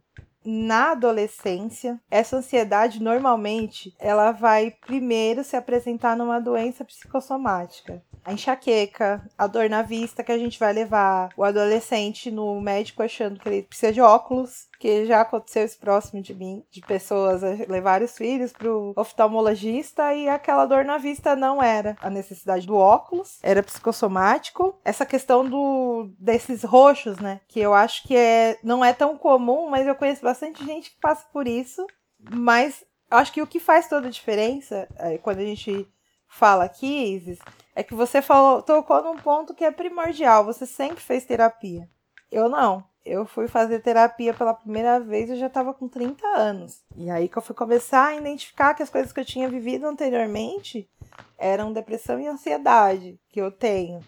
Na 0.45 0.91
adolescência, 0.91 1.99
essa 2.11 2.35
ansiedade 2.35 3.01
normalmente 3.01 3.95
ela 3.97 4.33
vai 4.33 4.71
primeiro 4.85 5.41
se 5.43 5.55
apresentar 5.55 6.17
numa 6.17 6.39
doença 6.39 6.83
psicossomática 6.83 8.03
a 8.25 8.33
enxaqueca, 8.33 9.21
a 9.37 9.47
dor 9.47 9.69
na 9.69 9.81
vista 9.81 10.23
que 10.23 10.31
a 10.31 10.37
gente 10.37 10.57
vai 10.57 10.71
levar, 10.71 11.29
o 11.35 11.43
adolescente 11.43 12.31
no 12.31 12.59
médico 12.61 13.03
achando 13.03 13.39
que 13.39 13.49
ele 13.49 13.63
precisa 13.63 13.91
de 13.91 14.01
óculos, 14.01 14.67
que 14.83 15.05
já 15.05 15.21
aconteceu 15.21 15.63
isso 15.63 15.79
próximo 15.79 16.21
de 16.21 16.35
mim, 16.35 16.61
de 16.69 16.81
pessoas 16.81 17.41
levar 17.69 18.01
os 18.01 18.17
filhos 18.17 18.51
pro 18.51 18.91
oftalmologista 18.97 20.13
e 20.13 20.27
aquela 20.27 20.65
dor 20.65 20.83
na 20.83 20.97
vista 20.97 21.37
não 21.37 21.63
era 21.63 21.95
a 22.01 22.09
necessidade 22.09 22.67
do 22.67 22.75
óculos, 22.75 23.39
era 23.41 23.63
psicossomático. 23.63 24.77
Essa 24.83 25.05
questão 25.05 25.49
do 25.49 26.09
desses 26.19 26.65
roxos, 26.65 27.17
né, 27.17 27.39
que 27.47 27.61
eu 27.61 27.73
acho 27.73 28.03
que 28.03 28.13
é 28.13 28.59
não 28.61 28.83
é 28.83 28.91
tão 28.91 29.17
comum, 29.17 29.69
mas 29.69 29.87
eu 29.87 29.95
conheço 29.95 30.21
bastante 30.21 30.65
gente 30.65 30.91
que 30.91 30.99
passa 30.99 31.25
por 31.31 31.47
isso, 31.47 31.87
mas 32.19 32.83
acho 33.09 33.31
que 33.31 33.41
o 33.41 33.47
que 33.47 33.61
faz 33.61 33.87
toda 33.87 34.07
a 34.07 34.11
diferença 34.11 34.85
é, 34.97 35.17
quando 35.17 35.39
a 35.39 35.45
gente 35.45 35.87
fala 36.27 36.65
aqui, 36.65 37.15
Isis, 37.15 37.39
é 37.73 37.83
que 37.83 37.95
você 37.95 38.21
falou, 38.21 38.61
tocou 38.61 39.01
num 39.01 39.15
ponto 39.15 39.53
que 39.53 39.63
é 39.63 39.71
primordial. 39.71 40.43
Você 40.43 40.65
sempre 40.65 41.01
fez 41.01 41.23
terapia. 41.23 41.89
Eu 42.29 42.49
não. 42.49 42.83
Eu 43.05 43.25
fui 43.25 43.47
fazer 43.47 43.79
terapia 43.81 44.33
pela 44.33 44.53
primeira 44.53 44.99
vez, 44.99 45.29
eu 45.29 45.35
já 45.35 45.47
estava 45.47 45.73
com 45.73 45.89
30 45.89 46.25
anos. 46.27 46.83
E 46.95 47.09
aí 47.09 47.27
que 47.27 47.37
eu 47.37 47.41
fui 47.41 47.55
começar 47.55 48.07
a 48.07 48.15
identificar 48.15 48.73
que 48.73 48.81
as 48.81 48.89
coisas 48.89 49.11
que 49.11 49.19
eu 49.19 49.25
tinha 49.25 49.49
vivido 49.49 49.85
anteriormente 49.85 50.89
eram 51.37 51.73
depressão 51.73 52.19
e 52.19 52.27
ansiedade 52.27 53.19
que 53.29 53.41
eu 53.41 53.51
tenho. 53.51 53.99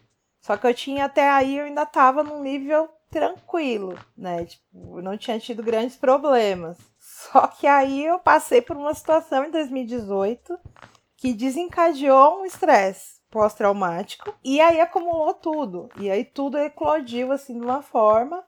Só 0.42 0.56
que 0.56 0.66
eu 0.66 0.74
tinha 0.74 1.06
até 1.06 1.30
aí, 1.30 1.58
eu 1.58 1.66
ainda 1.66 1.84
estava 1.84 2.24
num 2.24 2.42
nível 2.42 2.88
tranquilo, 3.10 3.98
né? 4.16 4.46
Tipo, 4.46 5.00
eu 5.00 5.04
não 5.04 5.18
tinha 5.18 5.40
tido 5.40 5.64
grandes 5.64 5.98
problemas. 5.98 6.78
Só 7.00 7.48
que 7.48 7.66
aí 7.66 8.06
eu 8.06 8.20
passei 8.20 8.62
por 8.62 8.78
uma 8.78 8.94
situação 8.94 9.44
em 9.44 9.52
2018 9.52 10.58
que 11.18 11.34
desencadeou 11.34 12.42
um 12.42 12.46
estresse 12.46 13.22
pós-traumático 13.30 14.34
e 14.44 14.62
aí 14.62 14.80
acumulou 14.80 15.34
tudo. 15.34 15.90
E 16.00 16.10
aí 16.12 16.24
tudo 16.24 16.58
eclodiu 16.58 17.32
assim 17.32 17.60
de 17.60 17.66
uma 17.66 17.82
forma 17.82 18.44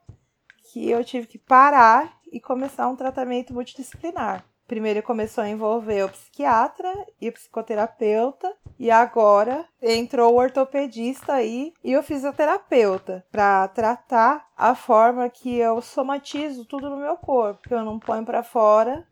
que 0.72 0.90
eu 0.90 1.04
tive 1.04 1.26
que 1.26 1.38
parar 1.38 2.18
e 2.32 2.40
começar 2.40 2.88
um 2.88 2.96
tratamento 2.96 3.54
multidisciplinar. 3.54 4.44
Primeiro 4.66 5.02
começou 5.02 5.42
a 5.42 5.48
envolver 5.48 6.04
o 6.04 6.10
psiquiatra 6.10 6.92
e 7.18 7.30
o 7.30 7.32
psicoterapeuta, 7.32 8.54
e 8.78 8.90
agora 8.90 9.66
entrou 9.80 10.34
o 10.34 10.36
ortopedista 10.36 11.32
aí 11.32 11.72
e 11.82 11.96
o 11.96 12.02
fisioterapeuta 12.02 13.24
para 13.32 13.66
tratar 13.68 14.46
a 14.54 14.74
forma 14.74 15.28
que 15.30 15.56
eu 15.56 15.80
somatizo 15.80 16.66
tudo 16.66 16.90
no 16.90 16.98
meu 16.98 17.16
corpo, 17.16 17.66
que 17.66 17.72
eu 17.72 17.82
não 17.82 17.98
ponho 17.98 18.26
para 18.26 18.42
fora 18.42 19.06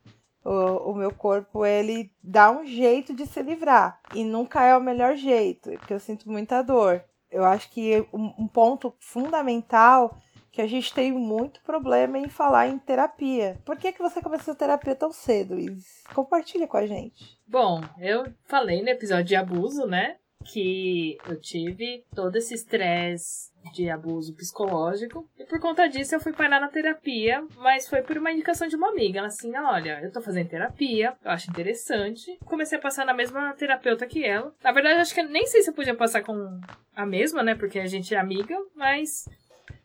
o, 0.47 0.91
o, 0.93 0.95
meu 0.95 1.13
corpo 1.13 1.67
ele 1.67 2.13
dá 2.23 2.53
um 2.53 2.65
jeito 2.65 3.13
de 3.13 3.27
se 3.27 3.43
livrar 3.43 3.99
e 4.15 4.23
nunca 4.23 4.63
é 4.63 4.77
o 4.77 4.81
melhor 4.81 5.17
jeito, 5.17 5.71
porque 5.73 5.93
eu 5.93 5.99
sinto 5.99 6.31
muita 6.31 6.63
dor. 6.63 7.03
Eu 7.29 7.45
acho 7.45 7.69
que 7.71 8.07
um, 8.13 8.33
um 8.39 8.47
ponto 8.47 8.95
fundamental 9.01 10.17
que 10.57 10.63
a 10.63 10.67
gente 10.67 10.95
tem 10.95 11.13
muito 11.13 11.61
problema 11.61 12.17
em 12.17 12.31
falar 12.31 12.67
em 12.67 12.79
terapia. 12.79 13.59
Por 13.63 13.77
que, 13.77 13.93
que 13.93 14.01
você 14.01 14.23
começou 14.23 14.53
a 14.53 14.57
terapia 14.57 14.95
tão 14.95 15.13
cedo, 15.13 15.59
Isis? 15.59 16.03
Compartilha 16.15 16.67
com 16.67 16.79
a 16.79 16.87
gente. 16.87 17.39
Bom, 17.47 17.83
eu 18.01 18.25
falei 18.47 18.81
no 18.83 18.89
episódio 18.89 19.27
de 19.27 19.37
abuso, 19.37 19.87
né? 19.87 20.17
que 20.47 21.19
eu 21.29 21.41
tive 21.41 22.05
todo 22.15 22.37
esse 22.37 22.55
estresse 22.55 23.51
de 23.75 23.91
abuso 23.91 24.33
psicológico. 24.37 25.29
E 25.37 25.45
por 25.45 25.59
conta 25.59 25.89
disso 25.89 26.15
eu 26.15 26.21
fui 26.21 26.33
parar 26.33 26.61
na 26.61 26.69
terapia, 26.69 27.45
mas 27.57 27.89
foi 27.89 28.01
por 28.01 28.17
uma 28.17 28.31
indicação 28.31 28.69
de 28.69 28.77
uma 28.77 28.91
amiga. 28.91 29.19
Ela 29.19 29.27
assim, 29.27 29.55
olha, 29.57 30.01
eu 30.03 30.13
tô 30.13 30.23
fazendo 30.23 30.49
terapia, 30.49 31.15
eu 31.25 31.31
acho 31.33 31.51
interessante. 31.51 32.39
Comecei 32.45 32.79
a 32.79 32.81
passar 32.81 33.05
na 33.05 33.13
mesma 33.13 33.53
terapeuta 33.55 34.07
que 34.07 34.25
ela. 34.25 34.55
Na 34.63 34.71
verdade, 34.71 35.01
acho 35.01 35.15
que 35.15 35.23
nem 35.25 35.47
sei 35.47 35.63
se 35.63 35.71
eu 35.71 35.75
podia 35.75 35.97
passar 35.97 36.23
com 36.23 36.61
a 36.95 37.05
mesma, 37.05 37.43
né? 37.43 37.57
Porque 37.57 37.81
a 37.81 37.87
gente 37.87 38.15
é 38.15 38.19
amiga, 38.19 38.57
mas 38.75 39.25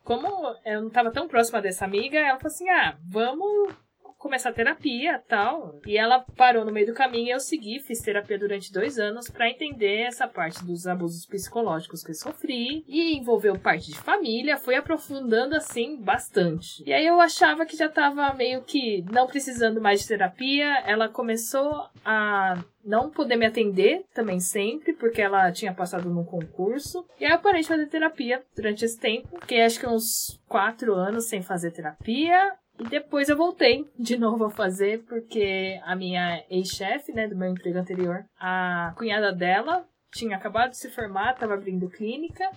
como 0.04 0.28
eu 0.66 0.82
não 0.82 0.90
tava 0.90 1.12
tão 1.12 1.28
próxima 1.28 1.62
dessa 1.62 1.86
amiga, 1.86 2.20
ela 2.20 2.40
falou 2.40 2.54
assim: 2.54 2.70
ah, 2.70 2.98
vamos 3.04 3.74
começar 4.22 4.54
terapia 4.54 5.22
tal. 5.28 5.80
E 5.86 5.98
ela 5.98 6.24
parou 6.38 6.64
no 6.64 6.72
meio 6.72 6.86
do 6.86 6.94
caminho 6.94 7.28
e 7.28 7.32
eu 7.32 7.40
segui, 7.40 7.80
fiz 7.80 8.00
terapia 8.00 8.38
durante 8.38 8.72
dois 8.72 9.00
anos 9.00 9.30
para 9.30 9.50
entender 9.50 10.02
essa 10.02 10.28
parte 10.28 10.64
dos 10.64 10.86
abusos 10.86 11.26
psicológicos 11.26 12.04
que 12.04 12.12
eu 12.12 12.16
sofri 12.16 12.86
e 12.88 13.18
envolveu 13.18 13.58
parte 13.58 13.92
de 13.92 13.98
família, 13.98 14.58
foi 14.58 14.76
aprofundando 14.76 15.56
assim 15.56 16.00
bastante. 16.00 16.84
E 16.86 16.94
aí 16.94 17.06
eu 17.06 17.20
achava 17.20 17.66
que 17.66 17.76
já 17.76 17.90
tava 17.90 18.34
meio 18.34 18.62
que 18.62 19.04
não 19.12 19.26
precisando 19.26 19.82
mais 19.82 20.02
de 20.02 20.08
terapia, 20.08 20.80
ela 20.86 21.10
começou 21.10 21.90
a 22.06 22.64
não 22.84 23.10
poder 23.10 23.36
me 23.36 23.46
atender 23.46 24.06
também 24.14 24.40
sempre, 24.40 24.94
porque 24.94 25.22
ela 25.22 25.52
tinha 25.52 25.74
passado 25.74 26.10
num 26.10 26.24
concurso. 26.24 27.06
E 27.20 27.26
aí 27.26 27.32
eu 27.32 27.40
parei 27.40 27.62
de 27.62 27.68
fazer 27.68 27.88
terapia 27.88 28.44
durante 28.56 28.86
esse 28.86 29.00
tempo. 29.00 29.40
Fiquei 29.42 29.62
acho 29.62 29.80
que 29.80 29.88
uns 29.88 30.40
quatro 30.48 30.94
anos 30.94 31.26
sem 31.26 31.42
fazer 31.42 31.72
terapia. 31.72 32.54
E 32.80 32.84
depois 32.86 33.30
eu 33.30 33.38
voltei 33.38 33.88
de 33.98 34.18
novo 34.18 34.46
a 34.46 34.50
fazer, 34.50 35.04
porque 35.04 35.80
a 35.84 35.96
minha 35.96 36.44
ex-chefe, 36.50 37.12
né, 37.12 37.28
do 37.28 37.36
meu 37.36 37.50
emprego 37.50 37.78
anterior, 37.78 38.26
a 38.40 38.94
cunhada 38.98 39.32
dela 39.32 39.86
tinha 40.12 40.36
acabado 40.36 40.72
de 40.72 40.78
se 40.78 40.90
formar, 40.90 41.34
estava 41.34 41.54
abrindo 41.54 41.90
clínica. 41.90 42.50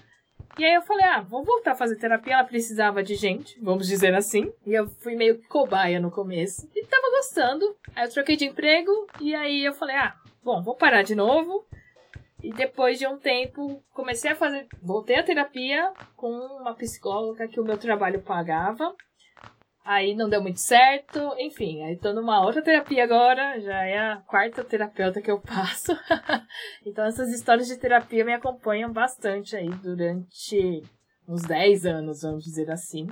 E 0.59 0.64
aí 0.64 0.75
eu 0.75 0.83
falei, 0.83 1.04
ah, 1.04 1.21
vou 1.21 1.44
voltar 1.44 1.73
a 1.73 1.76
fazer 1.76 1.97
terapia. 1.97 2.35
Ela 2.35 2.44
precisava 2.44 3.02
de 3.02 3.16
gente, 3.16 3.59
vamos 3.61 3.88
dizer 3.88 4.14
assim. 4.14 4.52
E 4.64 4.73
eu 4.73 4.88
fui 4.88 5.16
meio 5.16 5.42
cobaia 5.49 5.99
no 5.99 6.11
começo. 6.11 6.68
E 6.75 6.87
tava 6.87 7.11
gostando. 7.11 7.76
Aí 7.94 8.06
eu 8.06 8.12
troquei 8.12 8.37
de 8.37 8.44
emprego. 8.44 8.90
E 9.21 9.35
aí 9.35 9.64
eu 9.64 9.73
falei, 9.73 9.97
ah, 9.97 10.14
bom, 10.42 10.62
vou 10.62 10.76
parar 10.76 11.02
de 11.02 11.14
novo. 11.14 11.66
E 12.42 12.52
depois 12.52 12.99
de 12.99 13.06
um 13.06 13.18
tempo, 13.18 13.83
comecei 13.92 14.30
a 14.30 14.37
fazer. 14.37 14.68
Voltei 14.80 15.16
à 15.16 15.23
terapia 15.23 15.92
com 16.14 16.30
uma 16.30 16.75
psicóloga 16.75 17.49
que 17.49 17.59
o 17.59 17.64
meu 17.64 17.78
trabalho 17.78 18.21
pagava. 18.21 18.94
Aí 19.85 20.14
não 20.14 20.31
deu 20.31 20.41
muito 20.41 20.61
certo, 20.61 21.21
enfim, 21.38 21.83
aí 21.83 21.99
tô 21.99 22.14
numa 22.14 22.43
outra 22.43 22.62
terapia 22.62 23.05
agora, 23.05 23.61
já 23.61 23.85
é 23.85 23.99
a 23.99 24.17
quarta 24.17 24.64
terapeuta 24.64 25.21
que 25.21 25.31
eu 25.31 25.38
passo. 25.38 25.93
então 26.87 27.05
essas 27.05 27.29
histórias 27.29 27.69
de 27.69 27.76
terapia 27.76 28.25
me 28.25 28.33
acompanham 28.33 28.91
bastante 28.91 29.55
aí 29.55 29.69
durante 29.69 30.83
uns 31.29 31.43
10 31.43 31.85
anos, 31.85 32.23
vamos 32.23 32.45
dizer 32.45 32.71
assim. 32.71 33.09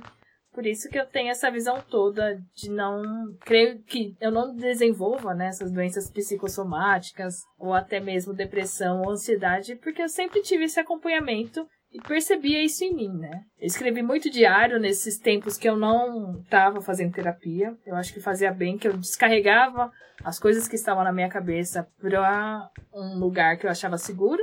Por 0.51 0.65
isso 0.67 0.87
que 0.89 0.99
eu 0.99 1.05
tenho 1.05 1.29
essa 1.31 1.49
visão 1.49 1.81
toda 1.89 2.39
de 2.55 2.69
não. 2.69 3.01
Creio 3.41 3.81
que 3.83 4.15
eu 4.21 4.31
não 4.31 4.55
desenvolva 4.55 5.33
né, 5.33 5.47
essas 5.47 5.71
doenças 5.71 6.09
psicossomáticas, 6.11 7.41
ou 7.57 7.73
até 7.73 7.99
mesmo 7.99 8.35
depressão 8.35 9.01
ou 9.01 9.11
ansiedade, 9.11 9.75
porque 9.75 10.01
eu 10.01 10.09
sempre 10.09 10.41
tive 10.41 10.65
esse 10.65 10.79
acompanhamento 10.79 11.67
e 11.93 12.01
percebia 12.01 12.63
isso 12.63 12.83
em 12.83 12.93
mim, 12.93 13.13
né? 13.19 13.45
Eu 13.59 13.67
escrevi 13.67 14.01
muito 14.01 14.29
diário 14.29 14.79
nesses 14.79 15.19
tempos 15.19 15.57
que 15.57 15.69
eu 15.69 15.77
não 15.77 16.41
estava 16.41 16.81
fazendo 16.81 17.13
terapia. 17.13 17.77
Eu 17.85 17.95
acho 17.95 18.11
que 18.11 18.19
fazia 18.19 18.51
bem 18.51 18.79
que 18.79 18.87
eu 18.87 18.97
descarregava 18.97 19.91
as 20.23 20.39
coisas 20.39 20.67
que 20.67 20.75
estavam 20.75 21.03
na 21.03 21.13
minha 21.13 21.29
cabeça 21.29 21.87
para 22.01 22.71
um 22.91 23.19
lugar 23.19 23.57
que 23.57 23.67
eu 23.67 23.69
achava 23.69 23.97
seguro. 23.97 24.41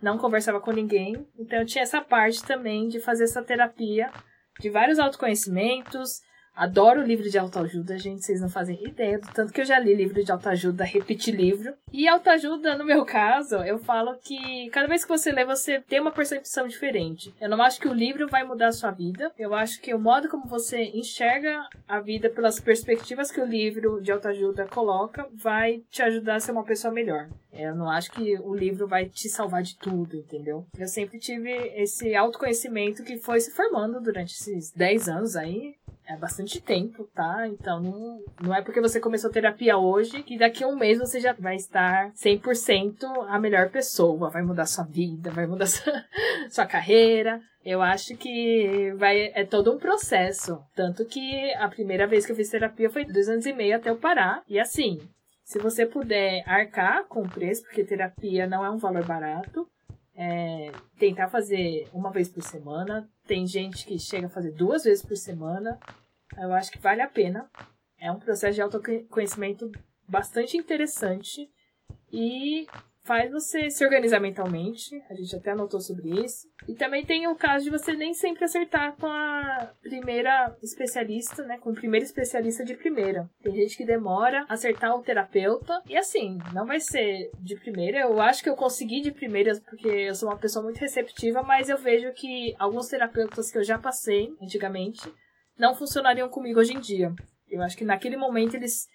Não 0.00 0.16
conversava 0.16 0.60
com 0.60 0.72
ninguém. 0.72 1.28
Então 1.38 1.58
eu 1.58 1.66
tinha 1.66 1.82
essa 1.82 2.00
parte 2.00 2.42
também 2.42 2.88
de 2.88 3.00
fazer 3.00 3.24
essa 3.24 3.42
terapia 3.42 4.10
de 4.58 4.70
vários 4.70 4.98
autoconhecimentos, 4.98 6.20
Adoro 6.58 7.02
livro 7.02 7.30
de 7.30 7.38
autoajuda, 7.38 7.96
gente. 7.96 8.24
Vocês 8.24 8.40
não 8.40 8.48
fazem 8.48 8.82
ideia 8.82 9.16
do 9.20 9.28
tanto 9.28 9.52
que 9.52 9.60
eu 9.60 9.64
já 9.64 9.78
li 9.78 9.94
livro 9.94 10.24
de 10.24 10.32
autoajuda, 10.32 10.82
repeti 10.82 11.30
livro. 11.30 11.72
E 11.92 12.08
autoajuda, 12.08 12.76
no 12.76 12.84
meu 12.84 13.04
caso, 13.04 13.58
eu 13.58 13.78
falo 13.78 14.16
que 14.16 14.68
cada 14.70 14.88
vez 14.88 15.04
que 15.04 15.08
você 15.08 15.30
lê, 15.30 15.44
você 15.44 15.80
tem 15.80 16.00
uma 16.00 16.10
percepção 16.10 16.66
diferente. 16.66 17.32
Eu 17.40 17.48
não 17.48 17.62
acho 17.62 17.78
que 17.80 17.86
o 17.86 17.94
livro 17.94 18.26
vai 18.26 18.42
mudar 18.42 18.66
a 18.66 18.72
sua 18.72 18.90
vida. 18.90 19.30
Eu 19.38 19.54
acho 19.54 19.80
que 19.80 19.94
o 19.94 20.00
modo 20.00 20.28
como 20.28 20.48
você 20.48 20.82
enxerga 20.82 21.64
a 21.86 22.00
vida 22.00 22.28
pelas 22.28 22.58
perspectivas 22.58 23.30
que 23.30 23.40
o 23.40 23.46
livro 23.46 24.02
de 24.02 24.10
autoajuda 24.10 24.66
coloca 24.66 25.28
vai 25.32 25.84
te 25.88 26.02
ajudar 26.02 26.34
a 26.34 26.40
ser 26.40 26.50
uma 26.50 26.64
pessoa 26.64 26.92
melhor. 26.92 27.28
Eu 27.52 27.76
não 27.76 27.88
acho 27.88 28.10
que 28.10 28.36
o 28.40 28.52
livro 28.52 28.88
vai 28.88 29.06
te 29.06 29.28
salvar 29.28 29.62
de 29.62 29.76
tudo, 29.78 30.16
entendeu? 30.16 30.66
Eu 30.76 30.88
sempre 30.88 31.20
tive 31.20 31.52
esse 31.76 32.16
autoconhecimento 32.16 33.04
que 33.04 33.16
foi 33.16 33.38
se 33.38 33.52
formando 33.52 34.00
durante 34.00 34.34
esses 34.34 34.72
10 34.72 35.08
anos 35.08 35.36
aí 35.36 35.76
é 36.08 36.16
bastante 36.16 36.60
tempo, 36.60 37.04
tá? 37.14 37.46
Então 37.46 37.80
não, 37.80 38.24
não 38.40 38.54
é 38.54 38.62
porque 38.62 38.80
você 38.80 38.98
começou 38.98 39.30
terapia 39.30 39.76
hoje 39.76 40.22
que 40.22 40.38
daqui 40.38 40.64
a 40.64 40.68
um 40.68 40.76
mês 40.76 40.98
você 40.98 41.20
já 41.20 41.34
vai 41.34 41.56
estar 41.56 42.10
100% 42.14 43.04
a 43.28 43.38
melhor 43.38 43.68
pessoa, 43.68 44.30
vai 44.30 44.42
mudar 44.42 44.64
sua 44.64 44.84
vida, 44.84 45.30
vai 45.30 45.46
mudar 45.46 45.66
sua, 45.68 46.04
sua 46.48 46.66
carreira. 46.66 47.40
Eu 47.62 47.82
acho 47.82 48.16
que 48.16 48.92
vai 48.96 49.30
é 49.34 49.44
todo 49.44 49.70
um 49.70 49.78
processo, 49.78 50.58
tanto 50.74 51.04
que 51.04 51.52
a 51.54 51.68
primeira 51.68 52.06
vez 52.06 52.24
que 52.24 52.32
eu 52.32 52.36
fiz 52.36 52.48
terapia 52.48 52.88
foi 52.88 53.04
dois 53.04 53.28
anos 53.28 53.44
e 53.44 53.52
meio 53.52 53.76
até 53.76 53.90
eu 53.90 53.96
parar. 53.96 54.42
E 54.48 54.58
assim, 54.58 54.98
se 55.44 55.58
você 55.58 55.84
puder 55.84 56.42
arcar 56.46 57.04
com 57.04 57.22
o 57.22 57.28
preço, 57.28 57.62
porque 57.64 57.84
terapia 57.84 58.46
não 58.46 58.64
é 58.64 58.70
um 58.70 58.78
valor 58.78 59.04
barato, 59.04 59.68
é, 60.20 60.72
tentar 60.98 61.28
fazer 61.28 61.88
uma 61.92 62.10
vez 62.10 62.28
por 62.28 62.42
semana. 62.42 63.08
Tem 63.24 63.46
gente 63.46 63.86
que 63.86 64.00
chega 64.00 64.26
a 64.26 64.30
fazer 64.30 64.50
duas 64.50 64.82
vezes 64.82 65.04
por 65.04 65.16
semana. 65.16 65.78
Eu 66.36 66.52
acho 66.52 66.72
que 66.72 66.78
vale 66.78 67.00
a 67.00 67.08
pena. 67.08 67.48
É 68.00 68.10
um 68.10 68.18
processo 68.18 68.56
de 68.56 68.60
autoconhecimento 68.60 69.70
bastante 70.08 70.56
interessante 70.56 71.48
e 72.12 72.66
faz 73.08 73.32
você 73.32 73.70
se 73.70 73.82
organizar 73.82 74.20
mentalmente. 74.20 75.02
A 75.08 75.14
gente 75.14 75.34
até 75.34 75.52
anotou 75.52 75.80
sobre 75.80 76.10
isso. 76.22 76.46
E 76.68 76.74
também 76.74 77.06
tem 77.06 77.26
o 77.26 77.34
caso 77.34 77.64
de 77.64 77.70
você 77.70 77.94
nem 77.94 78.12
sempre 78.12 78.44
acertar 78.44 78.94
com 78.96 79.06
a 79.06 79.72
primeira 79.80 80.54
especialista, 80.62 81.42
né? 81.44 81.56
Com 81.56 81.70
o 81.70 81.74
primeiro 81.74 82.04
especialista 82.04 82.62
de 82.62 82.74
primeira. 82.74 83.26
Tem 83.42 83.54
gente 83.54 83.78
que 83.78 83.86
demora 83.86 84.44
a 84.46 84.52
acertar 84.52 84.94
o 84.94 85.02
terapeuta. 85.02 85.82
E 85.88 85.96
assim, 85.96 86.36
não 86.52 86.66
vai 86.66 86.80
ser 86.80 87.30
de 87.40 87.56
primeira. 87.56 88.00
Eu 88.00 88.20
acho 88.20 88.42
que 88.42 88.50
eu 88.50 88.56
consegui 88.56 89.00
de 89.00 89.10
primeira 89.10 89.58
porque 89.64 89.88
eu 89.88 90.14
sou 90.14 90.28
uma 90.28 90.36
pessoa 90.36 90.62
muito 90.62 90.78
receptiva, 90.78 91.42
mas 91.42 91.70
eu 91.70 91.78
vejo 91.78 92.12
que 92.12 92.54
alguns 92.58 92.88
terapeutas 92.88 93.50
que 93.50 93.56
eu 93.56 93.64
já 93.64 93.78
passei 93.78 94.28
antigamente 94.42 95.10
não 95.58 95.74
funcionariam 95.74 96.28
comigo 96.28 96.60
hoje 96.60 96.74
em 96.74 96.80
dia. 96.80 97.10
Eu 97.48 97.62
acho 97.62 97.76
que 97.76 97.86
naquele 97.86 98.18
momento 98.18 98.54
eles 98.54 98.86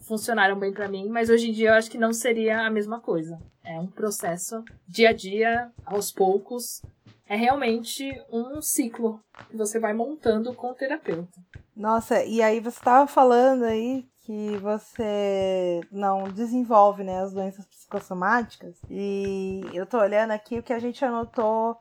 funcionaram 0.00 0.58
bem 0.58 0.72
para 0.72 0.88
mim, 0.88 1.08
mas 1.08 1.30
hoje 1.30 1.50
em 1.50 1.52
dia 1.52 1.70
eu 1.70 1.74
acho 1.74 1.90
que 1.90 1.98
não 1.98 2.12
seria 2.12 2.66
a 2.66 2.70
mesma 2.70 3.00
coisa. 3.00 3.38
É 3.64 3.78
um 3.78 3.86
processo 3.86 4.64
dia 4.88 5.10
a 5.10 5.12
dia, 5.12 5.70
aos 5.84 6.10
poucos. 6.10 6.82
É 7.26 7.36
realmente 7.36 8.12
um 8.30 8.60
ciclo 8.60 9.20
que 9.48 9.56
você 9.56 9.78
vai 9.78 9.94
montando 9.94 10.52
com 10.54 10.70
o 10.70 10.74
terapeuta. 10.74 11.40
Nossa, 11.74 12.22
e 12.24 12.42
aí 12.42 12.60
você 12.60 12.78
estava 12.78 13.06
falando 13.06 13.64
aí 13.64 14.04
que 14.24 14.56
você 14.58 15.80
não 15.90 16.24
desenvolve 16.24 17.02
né, 17.02 17.20
as 17.22 17.32
doenças 17.32 17.66
psicossomáticas. 17.66 18.76
E 18.90 19.62
eu 19.72 19.86
tô 19.86 19.98
olhando 19.98 20.32
aqui 20.32 20.58
o 20.58 20.62
que 20.62 20.72
a 20.72 20.78
gente 20.78 21.04
anotou 21.04 21.78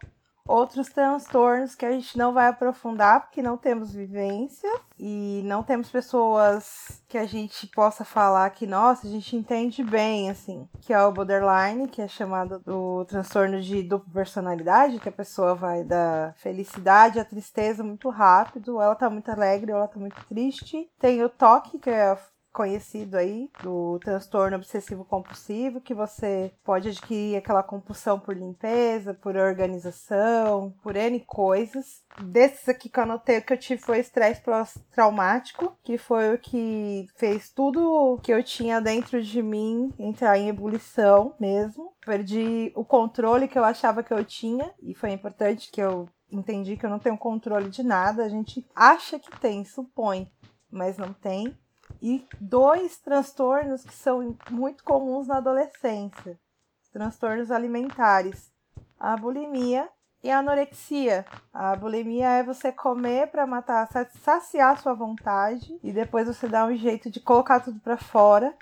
outros 0.47 0.89
transtornos 0.89 1.75
que 1.75 1.85
a 1.85 1.91
gente 1.91 2.17
não 2.17 2.33
vai 2.33 2.47
aprofundar 2.47 3.21
porque 3.21 3.41
não 3.41 3.57
temos 3.57 3.93
vivência 3.93 4.69
e 4.99 5.41
não 5.45 5.63
temos 5.63 5.89
pessoas 5.89 7.01
que 7.07 7.17
a 7.17 7.25
gente 7.25 7.67
possa 7.67 8.03
falar 8.03 8.49
que, 8.51 8.67
nossa, 8.67 9.07
a 9.07 9.09
gente 9.09 9.35
entende 9.35 9.83
bem, 9.83 10.29
assim, 10.29 10.67
que 10.81 10.93
é 10.93 11.01
o 11.03 11.11
borderline, 11.11 11.87
que 11.87 12.01
é 12.01 12.07
chamado 12.07 12.59
do 12.59 13.05
transtorno 13.05 13.61
de 13.61 13.83
dupla 13.83 14.13
personalidade, 14.13 14.99
que 14.99 15.09
a 15.09 15.11
pessoa 15.11 15.55
vai 15.55 15.83
da 15.83 16.33
felicidade 16.37 17.19
à 17.19 17.25
tristeza 17.25 17.83
muito 17.83 18.09
rápido, 18.09 18.81
ela 18.81 18.95
tá 18.95 19.09
muito 19.09 19.29
alegre, 19.29 19.71
ela 19.71 19.87
tá 19.87 19.99
muito 19.99 20.23
triste. 20.25 20.89
Tem 20.99 21.23
o 21.23 21.29
toque, 21.29 21.79
que 21.79 21.89
é 21.89 22.17
conhecido 22.51 23.17
aí 23.17 23.49
do 23.63 23.99
transtorno 23.99 24.57
obsessivo 24.57 25.05
compulsivo, 25.05 25.81
que 25.81 25.93
você 25.93 26.51
pode 26.63 26.89
adquirir 26.89 27.37
aquela 27.37 27.63
compulsão 27.63 28.19
por 28.19 28.35
limpeza, 28.35 29.13
por 29.13 29.35
organização, 29.35 30.73
por 30.83 30.95
N 30.95 31.19
coisas. 31.21 32.03
Desses 32.21 32.67
aqui 32.67 32.89
que 32.89 32.99
eu 32.99 33.03
anotei, 33.03 33.37
o 33.37 33.41
que 33.41 33.53
eu 33.53 33.57
tive 33.57 33.81
foi 33.81 33.99
estresse 33.99 34.41
pós-traumático, 34.41 35.75
que 35.83 35.97
foi 35.97 36.33
o 36.33 36.37
que 36.37 37.07
fez 37.15 37.49
tudo 37.49 38.19
que 38.21 38.33
eu 38.33 38.43
tinha 38.43 38.81
dentro 38.81 39.21
de 39.21 39.41
mim 39.41 39.93
entrar 39.97 40.37
em 40.37 40.49
ebulição 40.49 41.33
mesmo. 41.39 41.93
Perdi 42.05 42.71
o 42.75 42.83
controle 42.83 43.47
que 43.47 43.57
eu 43.57 43.63
achava 43.63 44.03
que 44.03 44.13
eu 44.13 44.23
tinha, 44.25 44.71
e 44.81 44.93
foi 44.93 45.11
importante 45.11 45.71
que 45.71 45.81
eu 45.81 46.07
entendi 46.31 46.77
que 46.77 46.85
eu 46.85 46.89
não 46.89 46.99
tenho 46.99 47.17
controle 47.17 47.69
de 47.69 47.83
nada. 47.83 48.23
A 48.23 48.29
gente 48.29 48.65
acha 48.75 49.19
que 49.19 49.39
tem, 49.39 49.63
supõe, 49.63 50.31
mas 50.69 50.97
não 50.97 51.13
tem 51.13 51.57
e 52.01 52.25
dois 52.39 52.97
transtornos 52.97 53.83
que 53.83 53.93
são 53.93 54.35
muito 54.49 54.83
comuns 54.83 55.27
na 55.27 55.37
adolescência: 55.37 56.39
transtornos 56.91 57.51
alimentares, 57.51 58.51
a 58.99 59.15
bulimia 59.15 59.87
e 60.23 60.29
a 60.29 60.39
anorexia. 60.39 61.25
A 61.53 61.75
bulimia 61.75 62.29
é 62.29 62.43
você 62.43 62.71
comer 62.71 63.27
para 63.27 63.45
matar, 63.45 63.87
saciar 64.21 64.79
sua 64.79 64.93
vontade 64.93 65.79
e 65.83 65.91
depois 65.91 66.27
você 66.27 66.47
dá 66.47 66.65
um 66.65 66.75
jeito 66.75 67.09
de 67.09 67.19
colocar 67.19 67.59
tudo 67.59 67.79
para 67.79 67.97
fora. 67.97 68.55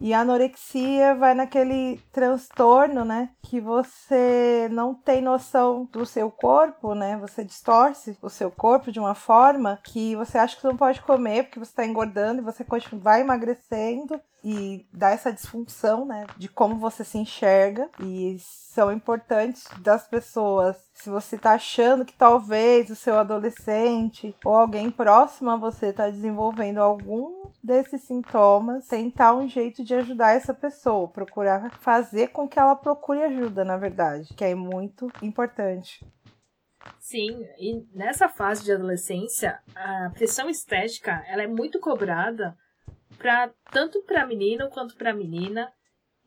E 0.00 0.12
a 0.12 0.20
anorexia 0.20 1.14
vai 1.14 1.34
naquele 1.34 1.98
transtorno, 2.12 3.04
né? 3.04 3.30
Que 3.42 3.60
você 3.60 4.68
não 4.70 4.94
tem 4.94 5.22
noção 5.22 5.88
do 5.90 6.04
seu 6.04 6.30
corpo, 6.30 6.94
né? 6.94 7.16
Você 7.18 7.42
distorce 7.42 8.16
o 8.20 8.28
seu 8.28 8.50
corpo 8.50 8.92
de 8.92 9.00
uma 9.00 9.14
forma 9.14 9.80
que 9.84 10.14
você 10.16 10.36
acha 10.38 10.56
que 10.56 10.64
não 10.64 10.76
pode 10.76 11.00
comer 11.00 11.44
porque 11.44 11.58
você 11.58 11.70
está 11.70 11.86
engordando 11.86 12.40
e 12.40 12.44
você 12.44 12.64
vai 12.92 13.22
emagrecendo 13.22 14.20
e 14.48 14.86
dá 14.92 15.10
essa 15.10 15.32
disfunção, 15.32 16.06
né, 16.06 16.24
de 16.36 16.48
como 16.48 16.76
você 16.76 17.02
se 17.02 17.18
enxerga 17.18 17.90
e 17.98 18.36
são 18.38 18.92
importantes 18.92 19.66
das 19.80 20.06
pessoas. 20.06 20.76
Se 20.94 21.10
você 21.10 21.36
tá 21.36 21.54
achando 21.54 22.04
que 22.04 22.14
talvez 22.14 22.88
o 22.88 22.94
seu 22.94 23.18
adolescente 23.18 24.36
ou 24.44 24.54
alguém 24.54 24.88
próximo 24.88 25.50
a 25.50 25.56
você 25.56 25.92
tá 25.92 26.08
desenvolvendo 26.08 26.78
algum 26.78 27.35
desses 27.66 28.02
sintomas, 28.02 28.86
tentar 28.86 29.34
um 29.34 29.48
jeito 29.48 29.82
de 29.82 29.94
ajudar 29.94 30.32
essa 30.32 30.54
pessoa, 30.54 31.08
procurar 31.08 31.70
fazer 31.80 32.28
com 32.28 32.48
que 32.48 32.58
ela 32.58 32.76
procure 32.76 33.22
ajuda, 33.24 33.64
na 33.64 33.76
verdade, 33.76 34.32
que 34.34 34.44
é 34.44 34.54
muito 34.54 35.10
importante. 35.20 36.06
Sim, 37.00 37.44
e 37.58 37.84
nessa 37.92 38.28
fase 38.28 38.64
de 38.64 38.72
adolescência, 38.72 39.60
a 39.74 40.10
pressão 40.10 40.48
estética, 40.48 41.24
ela 41.26 41.42
é 41.42 41.46
muito 41.46 41.80
cobrada 41.80 42.56
para 43.18 43.50
tanto 43.72 44.02
para 44.02 44.26
menino 44.26 44.70
quanto 44.70 44.96
para 44.96 45.12
menina. 45.12 45.72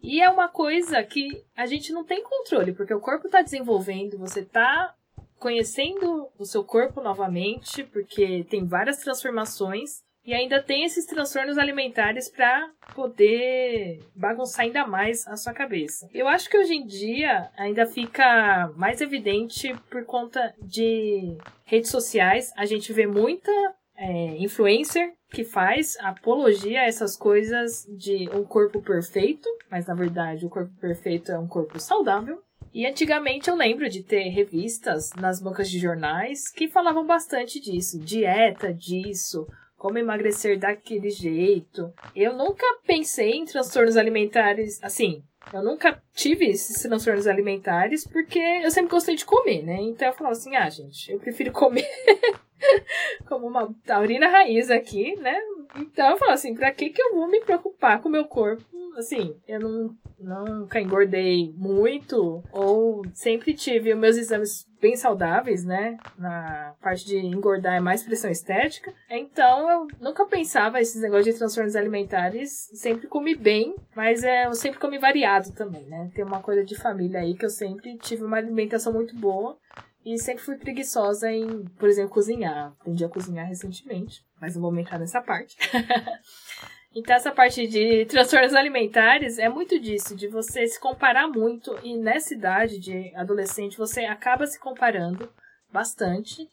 E 0.02 0.22
é 0.22 0.30
uma 0.30 0.50
coisa 0.50 1.02
que 1.04 1.46
a 1.56 1.66
gente 1.66 1.94
não 1.94 2.04
tem 2.04 2.24
controle, 2.24 2.74
porque 2.74 2.94
o 2.94 3.02
corpo 3.02 3.28
está 3.28 3.42
desenvolvendo, 3.42 4.18
você 4.18 4.42
está 4.42 4.94
conhecendo 5.38 6.30
o 6.38 6.46
seu 6.46 6.64
corpo 6.64 7.02
novamente, 7.02 7.84
porque 7.86 8.46
tem 8.50 8.66
várias 8.66 8.98
transformações 8.98 10.04
e 10.30 10.34
ainda 10.36 10.62
tem 10.62 10.86
esses 10.86 11.08
transtornos 11.08 11.58
alimentares 11.58 12.30
para 12.30 12.70
poder 12.94 14.00
bagunçar 14.16 14.64
ainda 14.64 14.86
mais 14.86 15.28
a 15.28 15.36
sua 15.36 15.54
cabeça. 15.54 16.08
Eu 16.14 16.28
acho 16.28 16.48
que 16.48 16.56
hoje 16.56 16.76
em 16.76 16.86
dia 16.86 17.50
ainda 17.58 17.88
fica 17.88 18.72
mais 18.76 19.02
evidente 19.02 19.74
por 19.90 20.06
conta 20.06 20.54
de 20.62 21.36
redes 21.66 21.90
sociais. 21.90 22.54
A 22.56 22.68
gente 22.68 22.94
vê 22.94 23.08
muita 23.08 23.52
é, 23.98 24.38
influencer 24.38 25.14
que 25.32 25.44
faz 25.44 25.98
apologia 26.00 26.82
a 26.82 26.86
essas 26.86 27.18
coisas 27.18 27.88
de 27.98 28.30
um 28.32 28.44
corpo 28.44 28.84
perfeito, 28.84 29.50
mas 29.72 29.88
na 29.88 29.96
verdade 29.96 30.46
o 30.46 30.50
corpo 30.50 30.72
perfeito 30.80 31.32
é 31.32 31.40
um 31.40 31.48
corpo 31.48 31.80
saudável. 31.80 32.40
E 32.72 32.86
antigamente 32.86 33.50
eu 33.50 33.56
lembro 33.56 33.90
de 33.90 34.04
ter 34.04 34.30
revistas 34.30 35.10
nas 35.20 35.42
bancas 35.42 35.72
de 35.72 35.80
jornais 35.80 36.52
que 36.52 36.68
falavam 36.68 37.04
bastante 37.04 37.60
disso, 37.60 37.98
dieta 37.98 38.72
disso, 38.72 39.48
como 39.80 39.98
emagrecer 39.98 40.60
daquele 40.60 41.10
jeito. 41.10 41.92
Eu 42.16 42.36
nunca 42.36 42.66
pensei 42.86 43.32
em 43.32 43.46
transtornos 43.46 43.98
alimentares, 43.98 44.78
assim, 44.84 45.24
eu 45.54 45.64
nunca 45.64 46.04
tive 46.14 46.46
esses 46.46 46.82
transtornos 46.84 47.26
alimentares 47.26 48.06
porque 48.06 48.38
eu 48.38 48.70
sempre 48.70 48.92
gostei 48.92 49.16
de 49.16 49.26
comer, 49.26 49.64
né? 49.64 49.78
Então 49.82 50.10
eu 50.10 50.14
falava 50.14 50.36
assim, 50.36 50.56
ah, 50.56 50.70
gente, 50.70 51.12
eu 51.12 51.18
prefiro 51.18 51.52
comer 51.52 51.88
como 53.26 53.48
uma 53.48 53.74
taurina 53.86 54.28
raiz 54.28 54.70
aqui, 54.70 55.16
né? 55.16 55.40
Então 55.78 56.12
eu 56.12 56.18
falo 56.18 56.34
assim, 56.34 56.54
pra 56.54 56.72
que 56.72 56.90
que 56.90 57.02
eu 57.02 57.16
vou 57.16 57.28
me 57.28 57.40
preocupar 57.40 58.02
com 58.02 58.10
o 58.10 58.12
meu 58.12 58.26
corpo? 58.26 58.64
Assim, 58.98 59.34
eu 59.48 59.62
não, 59.62 59.96
nunca 60.20 60.82
engordei 60.82 61.54
muito, 61.56 62.44
ou 62.52 63.02
sempre 63.14 63.54
tive 63.54 63.94
os 63.94 64.00
meus 64.00 64.18
exames 64.18 64.69
bem 64.82 64.96
saudáveis, 64.96 65.64
né? 65.64 65.98
Na 66.18 66.74
parte 66.82 67.06
de 67.06 67.18
engordar 67.18 67.76
é 67.76 67.80
mais 67.80 68.04
pressão 68.04 68.30
estética. 68.30 68.94
Então 69.10 69.70
eu 69.70 69.88
nunca 70.00 70.26
pensava 70.26 70.80
esses 70.80 71.02
negócios 71.02 71.34
de 71.34 71.38
transtornos 71.38 71.76
alimentares. 71.76 72.70
Sempre 72.74 73.08
comi 73.08 73.36
bem, 73.36 73.76
mas 73.96 74.24
é, 74.24 74.46
eu 74.46 74.54
sempre 74.54 74.80
comi 74.80 74.98
variado 74.98 75.52
também, 75.52 75.86
né? 75.86 76.10
Tem 76.14 76.24
uma 76.24 76.42
coisa 76.42 76.64
de 76.64 76.76
família 76.76 77.20
aí 77.20 77.36
que 77.36 77.46
eu 77.46 77.50
sempre 77.50 77.98
tive 77.98 78.24
uma 78.24 78.38
alimentação 78.38 78.94
muito 78.94 79.16
boa. 79.16 79.58
E 80.06 80.18
sempre 80.18 80.42
fui 80.42 80.58
preguiçosa 80.58 81.30
em, 81.30 81.66
por 81.78 81.90
exemplo, 81.90 82.12
cozinhar. 82.12 82.74
Aprendi 82.80 83.04
a 83.04 83.10
cozinhar 83.10 83.46
recentemente, 83.46 84.26
mas 84.40 84.56
não 84.56 84.62
vou 84.62 84.80
entrar 84.80 84.98
nessa 84.98 85.22
parte. 85.22 85.58
Então, 86.96 87.16
essa 87.16 87.32
parte 87.32 87.68
de 87.68 88.06
transtornos 88.06 88.56
alimentares 88.56 89.38
é 89.38 89.48
muito 89.48 89.80
disso, 89.80 90.16
de 90.16 90.28
você 90.28 90.66
se 90.68 90.80
comparar 90.80 91.28
muito. 91.28 91.78
E 91.84 91.96
nessa 91.96 92.34
idade 92.34 92.80
de 92.80 93.14
adolescente, 93.16 93.78
você 93.78 94.06
acaba 94.06 94.48
se 94.48 94.60
comparando 94.60 95.32
bastante. 95.72 96.50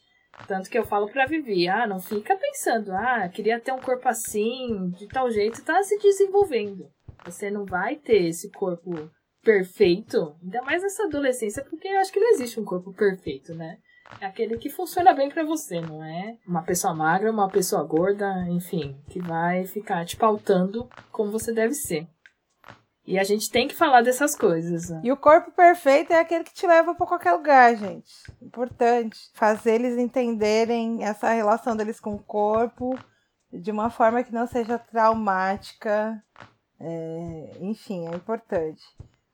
Tanto 0.47 0.69
que 0.69 0.77
eu 0.77 0.85
falo 0.85 1.09
pra 1.09 1.25
Vivi, 1.25 1.67
ah, 1.67 1.87
não 1.87 1.99
fica 1.99 2.35
pensando, 2.35 2.91
ah, 2.91 3.27
queria 3.27 3.59
ter 3.59 3.71
um 3.71 3.79
corpo 3.79 4.07
assim, 4.07 4.91
de 4.91 5.07
tal 5.07 5.31
jeito, 5.31 5.63
tá 5.63 5.81
se 5.81 5.97
desenvolvendo. 5.97 6.91
Você 7.25 7.49
não 7.49 7.65
vai 7.65 7.95
ter 7.95 8.27
esse 8.27 8.51
corpo 8.51 9.09
perfeito, 9.41 10.35
ainda 10.43 10.61
mais 10.61 10.83
nessa 10.83 11.05
adolescência, 11.05 11.63
porque 11.63 11.87
eu 11.87 11.99
acho 11.99 12.11
que 12.11 12.19
não 12.19 12.29
existe 12.29 12.59
um 12.59 12.65
corpo 12.65 12.93
perfeito, 12.93 13.55
né? 13.55 13.79
É 14.19 14.25
aquele 14.25 14.57
que 14.57 14.69
funciona 14.69 15.13
bem 15.13 15.29
para 15.29 15.43
você, 15.43 15.79
não 15.81 16.03
é 16.03 16.37
uma 16.47 16.63
pessoa 16.63 16.93
magra, 16.93 17.31
uma 17.31 17.49
pessoa 17.49 17.83
gorda, 17.83 18.45
enfim, 18.49 18.97
que 19.09 19.19
vai 19.19 19.65
ficar 19.65 20.05
te 20.05 20.15
pautando 20.17 20.89
como 21.11 21.31
você 21.31 21.53
deve 21.53 21.73
ser. 21.73 22.07
E 23.07 23.17
a 23.17 23.23
gente 23.23 23.49
tem 23.49 23.69
que 23.69 23.75
falar 23.75 24.01
dessas 24.01 24.35
coisas. 24.35 24.89
Né? 24.89 24.99
E 25.01 25.11
o 25.13 25.17
corpo 25.17 25.49
perfeito 25.51 26.11
é 26.11 26.19
aquele 26.19 26.43
que 26.43 26.53
te 26.53 26.67
leva 26.67 26.93
para 26.93 27.07
qualquer 27.07 27.31
lugar, 27.31 27.73
gente. 27.77 28.11
Importante. 28.41 29.17
Fazer 29.33 29.75
eles 29.75 29.97
entenderem 29.97 31.01
essa 31.05 31.29
relação 31.31 31.73
deles 31.73 32.01
com 32.01 32.15
o 32.15 32.23
corpo 32.23 32.99
de 33.49 33.71
uma 33.71 33.89
forma 33.89 34.23
que 34.23 34.33
não 34.33 34.45
seja 34.45 34.77
traumática. 34.77 36.21
É, 36.77 37.57
enfim, 37.61 38.07
é 38.07 38.15
importante. 38.15 38.83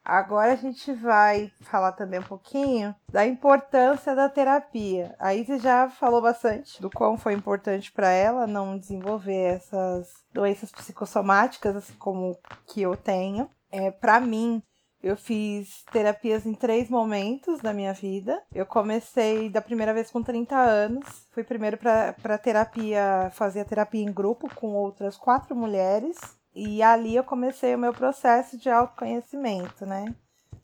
Agora 0.03 0.51
a 0.51 0.57
gente 0.57 0.91
vai 0.93 1.51
falar 1.61 1.93
também 1.93 2.19
um 2.19 2.23
pouquinho 2.23 2.93
da 3.09 3.25
importância 3.25 4.13
da 4.13 4.27
terapia. 4.27 5.15
A 5.17 5.33
Izzy 5.33 5.59
já 5.59 5.89
falou 5.89 6.21
bastante 6.21 6.81
do 6.81 6.89
quão 6.89 7.17
foi 7.17 7.33
importante 7.33 7.91
para 7.91 8.09
ela 8.09 8.45
não 8.45 8.77
desenvolver 8.77 9.55
essas 9.55 10.11
doenças 10.33 10.71
psicossomáticas, 10.71 11.75
assim 11.75 11.93
como 11.93 12.37
que 12.67 12.81
eu 12.81 12.97
tenho. 12.97 13.49
É, 13.71 13.91
para 13.91 14.19
mim, 14.19 14.61
eu 15.03 15.17
fiz 15.17 15.83
terapias 15.91 16.45
em 16.45 16.53
três 16.53 16.89
momentos 16.89 17.59
da 17.59 17.73
minha 17.73 17.93
vida. 17.93 18.41
Eu 18.53 18.65
comecei 18.65 19.49
da 19.49 19.61
primeira 19.61 19.93
vez 19.93 20.09
com 20.09 20.23
30 20.23 20.55
anos. 20.55 21.27
Fui 21.31 21.43
primeiro 21.43 21.77
para 21.77 22.37
terapia, 22.37 23.29
fazer 23.33 23.59
a 23.59 23.65
terapia 23.65 24.01
em 24.01 24.13
grupo 24.13 24.53
com 24.55 24.73
outras 24.73 25.17
quatro 25.17 25.55
mulheres. 25.55 26.17
E 26.55 26.83
ali 26.83 27.15
eu 27.15 27.23
comecei 27.23 27.73
o 27.73 27.79
meu 27.79 27.93
processo 27.93 28.57
de 28.57 28.69
autoconhecimento, 28.69 29.85
né? 29.85 30.13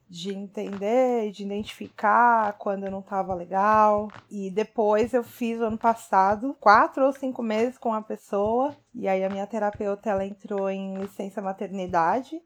De 0.08 0.34
entender, 0.34 1.32
de 1.32 1.44
identificar 1.44 2.54
quando 2.54 2.86
eu 2.86 2.92
não 2.92 3.00
estava 3.00 3.34
legal. 3.34 4.10
E 4.30 4.50
depois 4.52 5.14
eu 5.14 5.24
fiz 5.24 5.60
ano 5.62 5.78
passado, 5.78 6.56
quatro 6.60 7.06
ou 7.06 7.14
cinco 7.14 7.42
meses 7.42 7.78
com 7.78 7.94
a 7.94 8.02
pessoa. 8.02 8.76
E 8.94 9.08
aí 9.08 9.24
a 9.24 9.30
minha 9.30 9.48
terapeuta 9.48 10.10
ela 10.10 10.26
entrou 10.26 10.70
em 10.70 10.96
licença 10.98 11.42
maternidade. 11.42 12.42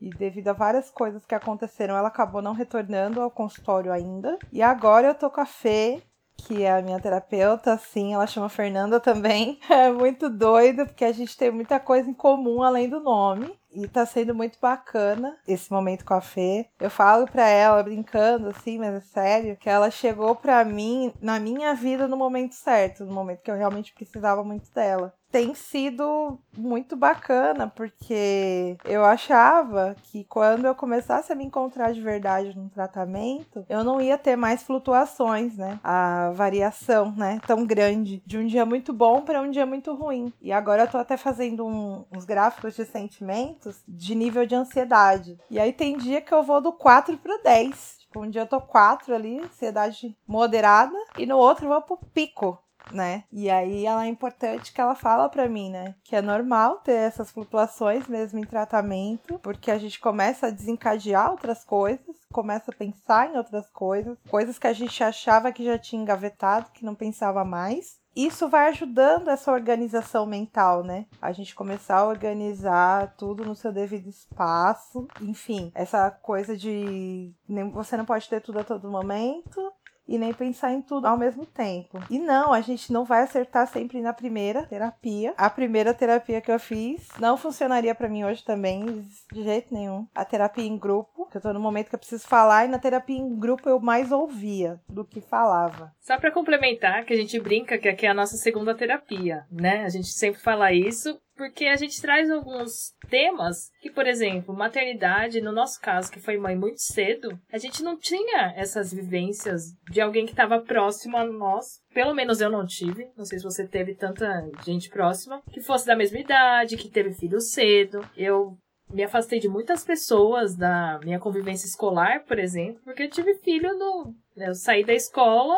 E 0.00 0.10
devido 0.10 0.48
a 0.48 0.52
várias 0.52 0.90
coisas 0.90 1.24
que 1.24 1.34
aconteceram, 1.34 1.96
ela 1.96 2.08
acabou 2.08 2.42
não 2.42 2.52
retornando 2.52 3.20
ao 3.20 3.30
consultório 3.30 3.92
ainda. 3.92 4.38
E 4.52 4.62
agora 4.62 5.08
eu 5.08 5.14
tô 5.14 5.30
com 5.30 5.40
a 5.40 5.46
Fê, 5.46 6.02
que 6.36 6.62
é 6.62 6.72
a 6.72 6.82
minha 6.82 7.00
terapeuta, 7.00 7.72
assim, 7.72 8.14
ela 8.14 8.26
chama 8.26 8.48
Fernanda 8.48 9.00
também. 9.00 9.58
É 9.68 9.90
muito 9.90 10.30
doido, 10.30 10.86
porque 10.86 11.04
a 11.04 11.12
gente 11.12 11.36
tem 11.36 11.50
muita 11.50 11.78
coisa 11.78 12.08
em 12.08 12.14
comum 12.14 12.62
além 12.62 12.88
do 12.88 13.00
nome. 13.00 13.58
E 13.72 13.86
tá 13.86 14.06
sendo 14.06 14.34
muito 14.34 14.58
bacana 14.58 15.36
esse 15.46 15.70
momento 15.70 16.04
com 16.04 16.14
a 16.14 16.20
Fê. 16.20 16.66
Eu 16.80 16.88
falo 16.88 17.26
pra 17.26 17.46
ela, 17.46 17.82
brincando 17.82 18.48
assim, 18.48 18.78
mas 18.78 18.94
é 18.94 19.00
sério, 19.00 19.56
que 19.56 19.68
ela 19.68 19.90
chegou 19.90 20.34
pra 20.34 20.64
mim 20.64 21.12
na 21.20 21.38
minha 21.38 21.74
vida 21.74 22.08
no 22.08 22.16
momento 22.16 22.54
certo, 22.54 23.04
no 23.04 23.12
momento 23.12 23.42
que 23.42 23.50
eu 23.50 23.56
realmente 23.56 23.92
precisava 23.92 24.42
muito 24.42 24.72
dela 24.72 25.12
tem 25.36 25.54
sido 25.54 26.40
muito 26.56 26.96
bacana, 26.96 27.66
porque 27.68 28.78
eu 28.86 29.04
achava 29.04 29.94
que 30.04 30.24
quando 30.24 30.64
eu 30.64 30.74
começasse 30.74 31.30
a 31.30 31.34
me 31.34 31.44
encontrar 31.44 31.92
de 31.92 32.00
verdade 32.00 32.56
no 32.56 32.70
tratamento, 32.70 33.62
eu 33.68 33.84
não 33.84 34.00
ia 34.00 34.16
ter 34.16 34.34
mais 34.34 34.62
flutuações, 34.62 35.54
né? 35.58 35.78
A 35.84 36.30
variação, 36.30 37.12
né? 37.14 37.38
Tão 37.46 37.66
grande. 37.66 38.22
De 38.24 38.38
um 38.38 38.46
dia 38.46 38.64
muito 38.64 38.94
bom 38.94 39.20
para 39.20 39.42
um 39.42 39.50
dia 39.50 39.66
muito 39.66 39.94
ruim. 39.94 40.32
E 40.40 40.50
agora 40.50 40.84
eu 40.84 40.88
tô 40.88 40.96
até 40.96 41.18
fazendo 41.18 41.66
um, 41.66 42.06
uns 42.10 42.24
gráficos 42.24 42.74
de 42.74 42.86
sentimentos 42.86 43.82
de 43.86 44.14
nível 44.14 44.46
de 44.46 44.54
ansiedade. 44.54 45.38
E 45.50 45.60
aí 45.60 45.70
tem 45.70 45.98
dia 45.98 46.22
que 46.22 46.32
eu 46.32 46.42
vou 46.42 46.62
do 46.62 46.72
4 46.72 47.18
pro 47.18 47.42
10. 47.42 47.96
Tipo, 47.98 48.20
um 48.22 48.30
dia 48.30 48.40
eu 48.40 48.46
tô 48.46 48.58
4 48.58 49.14
ali, 49.14 49.38
ansiedade 49.38 50.16
moderada, 50.26 50.96
e 51.18 51.26
no 51.26 51.36
outro 51.36 51.66
eu 51.66 51.68
vou 51.68 51.82
pro 51.82 51.98
pico 52.14 52.58
né? 52.92 53.24
E 53.32 53.50
aí 53.50 53.86
ela 53.86 54.04
é 54.04 54.08
importante 54.08 54.72
que 54.72 54.80
ela 54.80 54.94
fala 54.94 55.28
para 55.28 55.48
mim, 55.48 55.70
né? 55.70 55.94
Que 56.04 56.16
é 56.16 56.22
normal 56.22 56.76
ter 56.76 56.92
essas 56.92 57.30
flutuações 57.30 58.06
mesmo 58.06 58.38
em 58.38 58.44
tratamento, 58.44 59.38
porque 59.40 59.70
a 59.70 59.78
gente 59.78 60.00
começa 60.00 60.46
a 60.46 60.50
desencadear 60.50 61.30
outras 61.30 61.64
coisas, 61.64 62.16
começa 62.32 62.70
a 62.70 62.74
pensar 62.74 63.30
em 63.30 63.36
outras 63.36 63.68
coisas, 63.70 64.18
coisas 64.28 64.58
que 64.58 64.66
a 64.66 64.72
gente 64.72 65.02
achava 65.02 65.52
que 65.52 65.64
já 65.64 65.78
tinha 65.78 66.02
engavetado, 66.02 66.70
que 66.72 66.84
não 66.84 66.94
pensava 66.94 67.44
mais. 67.44 67.98
Isso 68.14 68.48
vai 68.48 68.68
ajudando 68.68 69.28
essa 69.28 69.52
organização 69.52 70.24
mental, 70.24 70.82
né? 70.82 71.04
A 71.20 71.32
gente 71.32 71.54
começar 71.54 71.98
a 71.98 72.06
organizar 72.06 73.14
tudo 73.18 73.44
no 73.44 73.54
seu 73.54 73.70
devido 73.70 74.08
espaço. 74.08 75.06
Enfim, 75.20 75.70
essa 75.74 76.10
coisa 76.10 76.56
de 76.56 77.30
você 77.74 77.94
não 77.94 78.06
pode 78.06 78.26
ter 78.26 78.40
tudo 78.40 78.60
a 78.60 78.64
todo 78.64 78.90
momento 78.90 79.60
e 80.08 80.18
nem 80.18 80.32
pensar 80.32 80.72
em 80.72 80.82
tudo 80.82 81.06
ao 81.06 81.18
mesmo 81.18 81.44
tempo. 81.44 81.98
E 82.10 82.18
não, 82.18 82.52
a 82.52 82.60
gente 82.60 82.92
não 82.92 83.04
vai 83.04 83.22
acertar 83.22 83.66
sempre 83.66 84.00
na 84.00 84.12
primeira 84.12 84.64
terapia. 84.64 85.34
A 85.36 85.50
primeira 85.50 85.92
terapia 85.92 86.40
que 86.40 86.50
eu 86.50 86.58
fiz 86.58 87.08
não 87.18 87.36
funcionaria 87.36 87.94
para 87.94 88.08
mim 88.08 88.24
hoje 88.24 88.44
também, 88.44 89.06
de 89.32 89.42
jeito 89.42 89.72
nenhum. 89.72 90.06
A 90.14 90.24
terapia 90.24 90.64
em 90.64 90.78
grupo, 90.78 91.26
que 91.26 91.36
eu 91.36 91.40
tô 91.40 91.52
no 91.52 91.60
momento 91.60 91.88
que 91.88 91.94
eu 91.94 91.98
preciso 91.98 92.26
falar, 92.26 92.64
e 92.64 92.68
na 92.68 92.78
terapia 92.78 93.16
em 93.16 93.38
grupo 93.38 93.68
eu 93.68 93.80
mais 93.80 94.12
ouvia 94.12 94.80
do 94.88 95.04
que 95.04 95.20
falava. 95.20 95.92
Só 96.00 96.18
para 96.18 96.30
complementar, 96.30 97.04
que 97.04 97.12
a 97.12 97.16
gente 97.16 97.38
brinca 97.40 97.78
que 97.78 97.88
aqui 97.88 98.06
é 98.06 98.10
a 98.10 98.14
nossa 98.14 98.36
segunda 98.36 98.74
terapia, 98.74 99.44
né? 99.50 99.84
A 99.84 99.88
gente 99.88 100.08
sempre 100.08 100.40
fala 100.40 100.72
isso 100.72 101.18
porque 101.36 101.66
a 101.66 101.76
gente 101.76 102.00
traz 102.00 102.30
alguns 102.30 102.94
temas 103.08 103.70
que, 103.80 103.90
por 103.90 104.06
exemplo, 104.06 104.54
maternidade, 104.54 105.40
no 105.40 105.52
nosso 105.52 105.80
caso, 105.80 106.10
que 106.10 106.20
foi 106.20 106.36
mãe 106.36 106.56
muito 106.56 106.80
cedo, 106.80 107.38
a 107.52 107.58
gente 107.58 107.82
não 107.82 107.98
tinha 107.98 108.52
essas 108.56 108.92
vivências 108.92 109.74
de 109.90 110.00
alguém 110.00 110.24
que 110.24 110.32
estava 110.32 110.60
próximo 110.60 111.16
a 111.16 111.24
nós. 111.24 111.80
Pelo 111.92 112.14
menos 112.14 112.40
eu 112.40 112.50
não 112.50 112.66
tive. 112.66 113.08
Não 113.16 113.24
sei 113.24 113.38
se 113.38 113.44
você 113.44 113.66
teve 113.66 113.94
tanta 113.94 114.50
gente 114.64 114.88
próxima 114.88 115.42
que 115.52 115.60
fosse 115.60 115.86
da 115.86 115.96
mesma 115.96 116.18
idade, 116.18 116.76
que 116.76 116.88
teve 116.88 117.12
filho 117.12 117.40
cedo. 117.40 118.00
Eu 118.16 118.56
me 118.90 119.02
afastei 119.02 119.38
de 119.38 119.48
muitas 119.48 119.84
pessoas 119.84 120.56
da 120.56 120.98
minha 121.02 121.18
convivência 121.18 121.66
escolar, 121.66 122.24
por 122.24 122.38
exemplo, 122.38 122.80
porque 122.84 123.04
eu 123.04 123.10
tive 123.10 123.34
filho 123.34 123.76
no. 123.76 124.14
Eu 124.36 124.54
saí 124.54 124.84
da 124.84 124.94
escola 124.94 125.56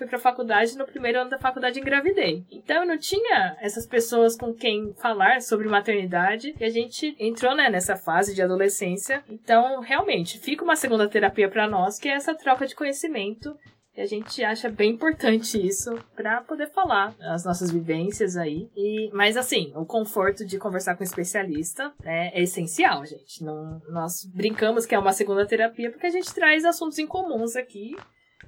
fui 0.00 0.06
pra 0.06 0.18
faculdade, 0.18 0.78
no 0.78 0.86
primeiro 0.86 1.20
ano 1.20 1.28
da 1.28 1.38
faculdade 1.38 1.78
engravidei. 1.78 2.42
Então 2.50 2.82
eu 2.82 2.88
não 2.88 2.96
tinha 2.96 3.54
essas 3.60 3.86
pessoas 3.86 4.34
com 4.34 4.54
quem 4.54 4.94
falar 4.94 5.42
sobre 5.42 5.68
maternidade 5.68 6.54
e 6.58 6.64
a 6.64 6.70
gente 6.70 7.14
entrou 7.18 7.54
né, 7.54 7.68
nessa 7.68 7.96
fase 7.96 8.34
de 8.34 8.40
adolescência. 8.40 9.22
Então, 9.28 9.80
realmente, 9.80 10.38
fica 10.38 10.64
uma 10.64 10.74
segunda 10.74 11.06
terapia 11.06 11.50
para 11.50 11.68
nós, 11.68 11.98
que 11.98 12.08
é 12.08 12.14
essa 12.14 12.34
troca 12.34 12.66
de 12.66 12.74
conhecimento 12.74 13.54
e 13.94 14.00
a 14.00 14.06
gente 14.06 14.42
acha 14.42 14.70
bem 14.70 14.92
importante 14.92 15.60
isso 15.60 15.94
para 16.16 16.40
poder 16.42 16.70
falar 16.70 17.14
as 17.20 17.44
nossas 17.44 17.70
vivências 17.70 18.36
aí. 18.36 18.70
E, 18.74 19.10
mas 19.12 19.36
assim, 19.36 19.70
o 19.76 19.84
conforto 19.84 20.46
de 20.46 20.58
conversar 20.58 20.96
com 20.96 21.02
um 21.02 21.04
especialista 21.04 21.92
né, 22.02 22.30
é 22.32 22.40
essencial, 22.42 23.04
gente. 23.04 23.44
Não, 23.44 23.82
nós 23.90 24.24
brincamos 24.24 24.86
que 24.86 24.94
é 24.94 24.98
uma 24.98 25.12
segunda 25.12 25.44
terapia 25.44 25.90
porque 25.90 26.06
a 26.06 26.10
gente 26.10 26.32
traz 26.32 26.64
assuntos 26.64 26.98
incomuns 26.98 27.54
aqui 27.54 27.94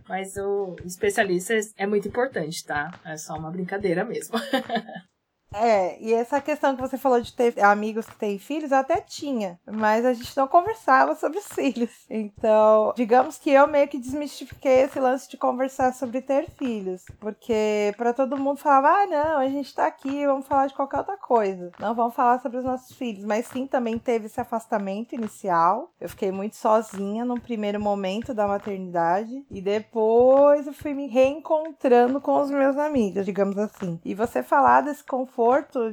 mas 0.09 0.37
o 0.37 0.77
especialista 0.85 1.55
é 1.77 1.87
muito 1.87 2.09
importante, 2.09 2.65
tá? 2.65 2.91
É 3.05 3.17
só 3.17 3.35
uma 3.37 3.51
brincadeira 3.51 4.05
mesmo. 4.05 4.37
É, 5.55 6.01
e 6.01 6.13
essa 6.13 6.41
questão 6.41 6.75
que 6.75 6.81
você 6.81 6.97
falou 6.97 7.21
de 7.21 7.33
ter 7.33 7.61
amigos 7.63 8.07
que 8.07 8.17
têm 8.17 8.39
filhos, 8.39 8.71
eu 8.71 8.79
até 8.79 9.01
tinha, 9.01 9.59
mas 9.71 10.05
a 10.05 10.13
gente 10.13 10.37
não 10.37 10.49
conversava 10.49 11.15
sobre 11.15 11.39
os 11.39 11.47
filhos. 11.53 11.91
Então, 12.09 12.93
digamos 12.97 13.39
que 13.39 13.51
eu 13.51 13.67
meio 13.67 13.89
que 13.89 13.99
desmistifiquei 13.99 14.83
esse 14.83 14.99
lance 14.99 15.29
de 15.29 15.37
conversar 15.37 15.93
sobre 15.93 16.21
ter 16.21 16.49
filhos, 16.51 17.05
porque 17.21 17.93
para 17.97 18.13
todo 18.13 18.39
mundo 18.39 18.59
falava: 18.59 19.03
"Ah, 19.03 19.07
não, 19.07 19.39
a 19.39 19.49
gente 19.49 19.75
tá 19.75 19.87
aqui, 19.87 20.27
vamos 20.27 20.47
falar 20.47 20.67
de 20.67 20.75
qualquer 20.75 20.99
outra 20.99 21.17
coisa. 21.17 21.71
Não 21.79 21.95
vamos 21.95 22.15
falar 22.15 22.41
sobre 22.41 22.59
os 22.59 22.65
nossos 22.65 22.97
filhos". 22.97 23.25
Mas 23.25 23.47
sim, 23.47 23.67
também 23.67 23.99
teve 23.99 24.27
esse 24.27 24.41
afastamento 24.41 25.15
inicial. 25.15 25.91
Eu 26.01 26.09
fiquei 26.09 26.33
muito 26.33 26.57
sozinha 26.57 27.25
no 27.25 27.41
primeiro 27.41 27.81
momento 27.81 28.35
da 28.35 28.47
maternidade 28.47 29.45
e 29.51 29.61
depois 29.61 30.67
eu 30.67 30.73
fui 30.73 30.95
me 30.95 31.07
reencontrando 31.07 32.21
com 32.21 32.41
os 32.41 32.51
meus 32.51 32.77
amigos, 32.77 33.25
digamos 33.25 33.59
assim. 33.59 34.01
E 34.05 34.15
você 34.15 34.43
falar 34.43 34.83
desse 34.83 35.05
conforto 35.05 35.42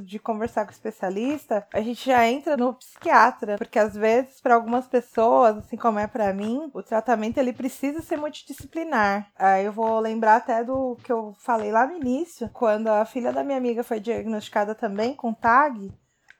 de 0.03 0.19
conversar 0.19 0.65
com 0.65 0.71
o 0.71 0.73
especialista, 0.73 1.67
a 1.73 1.81
gente 1.81 2.05
já 2.05 2.27
entra 2.27 2.57
no 2.57 2.73
psiquiatra, 2.73 3.57
porque 3.57 3.79
às 3.79 3.95
vezes 3.95 4.41
para 4.41 4.55
algumas 4.55 4.87
pessoas, 4.87 5.57
assim 5.57 5.77
como 5.77 5.99
é 5.99 6.07
para 6.07 6.33
mim, 6.33 6.69
o 6.73 6.83
tratamento 6.83 7.37
ele 7.37 7.53
precisa 7.53 8.01
ser 8.01 8.17
multidisciplinar. 8.17 9.27
Aí 9.37 9.65
eu 9.65 9.71
vou 9.71 9.99
lembrar 9.99 10.37
até 10.37 10.63
do 10.63 10.95
que 11.03 11.11
eu 11.11 11.33
falei 11.39 11.71
lá 11.71 11.85
no 11.85 11.95
início, 11.95 12.49
quando 12.53 12.87
a 12.87 13.05
filha 13.05 13.31
da 13.31 13.43
minha 13.43 13.57
amiga 13.57 13.83
foi 13.83 13.99
diagnosticada 13.99 14.75
também 14.75 15.15
com 15.15 15.33
TAG, 15.33 15.91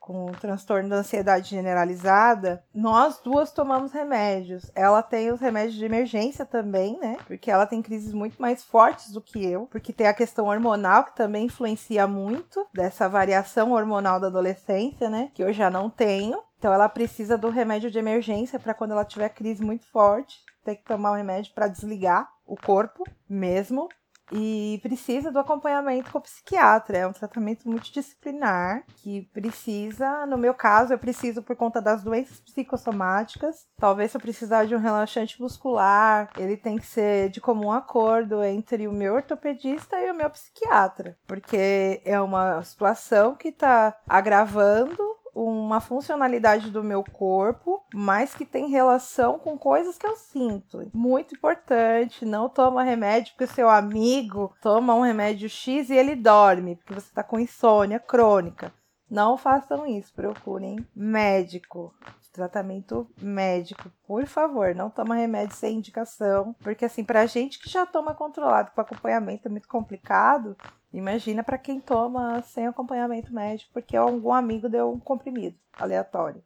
com 0.10 0.32
transtorno 0.32 0.90
da 0.90 0.96
ansiedade 0.96 1.52
generalizada, 1.52 2.64
nós 2.74 3.20
duas 3.20 3.52
tomamos 3.52 3.92
remédios. 3.92 4.72
Ela 4.74 5.04
tem 5.04 5.32
os 5.32 5.40
remédios 5.40 5.76
de 5.76 5.86
emergência 5.86 6.48
também, 6.48 6.98
né? 7.00 7.18
Porque 7.28 7.52
ela 7.52 7.68
tem 7.68 7.80
crises 7.80 8.12
muito 8.12 8.42
mais 8.42 8.64
fortes 8.64 9.12
do 9.12 9.22
que 9.22 9.46
eu, 9.46 9.68
porque 9.68 9.94
tem 9.94 10.08
a 10.08 10.14
questão 10.14 10.48
hormonal 10.48 11.04
que 11.04 11.16
também 11.16 11.46
influencia 11.46 12.08
muito 12.08 12.66
dessa 12.74 13.08
variação 13.08 13.74
hormonal 13.74 14.20
da 14.20 14.26
adolescência, 14.26 15.12
né? 15.12 15.30
Que 15.32 15.44
eu 15.44 15.54
já 15.54 15.70
não 15.70 15.92
tenho. 15.92 16.42
Então 16.58 16.74
ela 16.74 16.90
precisa 16.90 17.38
do 17.38 17.50
remédio 17.50 17.92
de 17.92 18.00
emergência 18.00 18.60
para 18.60 18.74
quando 18.74 18.94
ela 18.94 19.06
tiver 19.06 19.30
crise 19.30 19.64
muito 19.64 19.86
forte, 19.92 20.40
ter 20.66 20.78
que 20.78 20.86
tomar 20.86 21.12
o 21.12 21.14
um 21.14 21.18
remédio 21.18 21.54
para 21.54 21.68
desligar 21.68 22.28
o 22.48 22.56
corpo 22.56 23.04
mesmo 23.30 23.88
e 24.32 24.80
precisa 24.82 25.32
do 25.32 25.40
acompanhamento 25.40 26.12
com 26.12 26.20
o 26.20 26.22
psiquiatra. 26.22 26.98
É 26.98 27.08
um 27.08 27.14
tratamento 27.14 27.70
multidisciplinar 27.70 28.84
que 28.98 29.24
precisa, 29.34 30.26
no 30.26 30.38
meu 30.38 30.54
caso, 30.54 30.94
eu 30.94 31.00
preciso 31.00 31.42
por 31.42 31.56
conta 31.56 31.82
das 31.82 32.04
doenças 32.04 32.40
psicossomáticas. 32.40 33.68
Talvez 33.78 34.12
se 34.12 34.18
eu 34.18 34.22
precisar 34.22 34.66
de 34.66 34.76
um 34.76 34.80
relaxante 34.80 35.42
muscular, 35.42 36.30
ele 36.38 36.58
tem 36.58 36.78
que 36.78 36.86
ser 36.86 37.30
de 37.30 37.42
comum 37.42 37.72
acordo 37.72 38.44
entre 38.44 38.88
o 38.88 38.92
meu 38.92 39.16
ortopedista 39.16 40.00
e 40.00 40.12
o 40.12 40.16
meu 40.16 40.30
psiquiatra, 40.30 41.18
porque 41.28 42.02
é 42.06 42.20
uma 42.20 42.62
situação 42.64 43.36
que 43.36 43.50
está 43.50 43.96
agravando 44.08 45.09
uma 45.34 45.80
funcionalidade 45.80 46.72
do 46.72 46.84
meu 46.84 47.04
corpo, 47.04 47.84
mas 47.94 48.34
que 48.34 48.46
tem 48.46 48.70
relação 48.70 49.40
com 49.40 49.58
coisas 49.58 49.98
que 49.98 50.08
eu 50.08 50.16
sinto. 50.16 50.90
Muito 50.94 51.36
importante, 51.36 52.26
não 52.26 52.50
toma 52.50 52.84
remédio 52.84 53.34
porque 53.34 53.54
seu 53.54 53.70
amigo 53.70 54.54
toma 54.62 54.96
um 54.96 55.02
remédio 55.02 55.50
X 55.50 55.90
e 55.90 55.96
ele 55.96 56.16
dorme, 56.16 56.76
porque 56.76 56.94
você 56.94 57.08
está 57.08 57.24
com 57.24 57.40
insônia 57.40 58.00
crônica. 58.00 58.74
Não 59.10 59.38
façam 59.38 59.86
isso, 59.88 60.14
procurem 60.14 60.86
médico 60.96 61.94
tratamento 62.40 63.10
médico, 63.22 63.92
por 64.08 64.26
favor, 64.26 64.74
não 64.74 64.90
toma 64.90 65.16
remédio 65.16 65.56
sem 65.56 65.78
indicação, 65.78 66.56
porque 66.60 66.86
assim, 66.86 67.04
pra 67.04 67.26
gente 67.26 67.60
que 67.60 67.70
já 67.70 67.86
toma 67.86 68.14
controlado 68.14 68.72
com 68.72 68.82
acompanhamento 68.82 69.48
é 69.48 69.52
muito 69.52 69.68
complicado, 69.68 70.56
imagina 70.94 71.44
para 71.44 71.58
quem 71.58 71.82
toma 71.82 72.42
sem 72.44 72.66
acompanhamento 72.66 73.34
médico, 73.34 73.72
porque 73.74 73.98
algum 73.98 74.32
amigo 74.32 74.70
deu 74.70 74.92
um 74.92 75.00
comprimido 75.00 75.58
aleatório. 75.74 76.42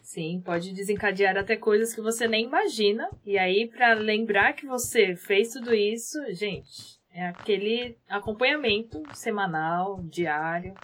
Sim, 0.00 0.42
pode 0.44 0.72
desencadear 0.72 1.36
até 1.36 1.56
coisas 1.56 1.94
que 1.94 2.00
você 2.00 2.26
nem 2.26 2.44
imagina. 2.44 3.08
E 3.24 3.38
aí, 3.38 3.68
para 3.68 3.94
lembrar 3.94 4.52
que 4.52 4.66
você 4.66 5.14
fez 5.14 5.52
tudo 5.52 5.72
isso, 5.72 6.18
gente, 6.32 6.98
é 7.10 7.28
aquele 7.28 7.96
acompanhamento 8.08 9.02
semanal, 9.14 10.02
diário, 10.02 10.74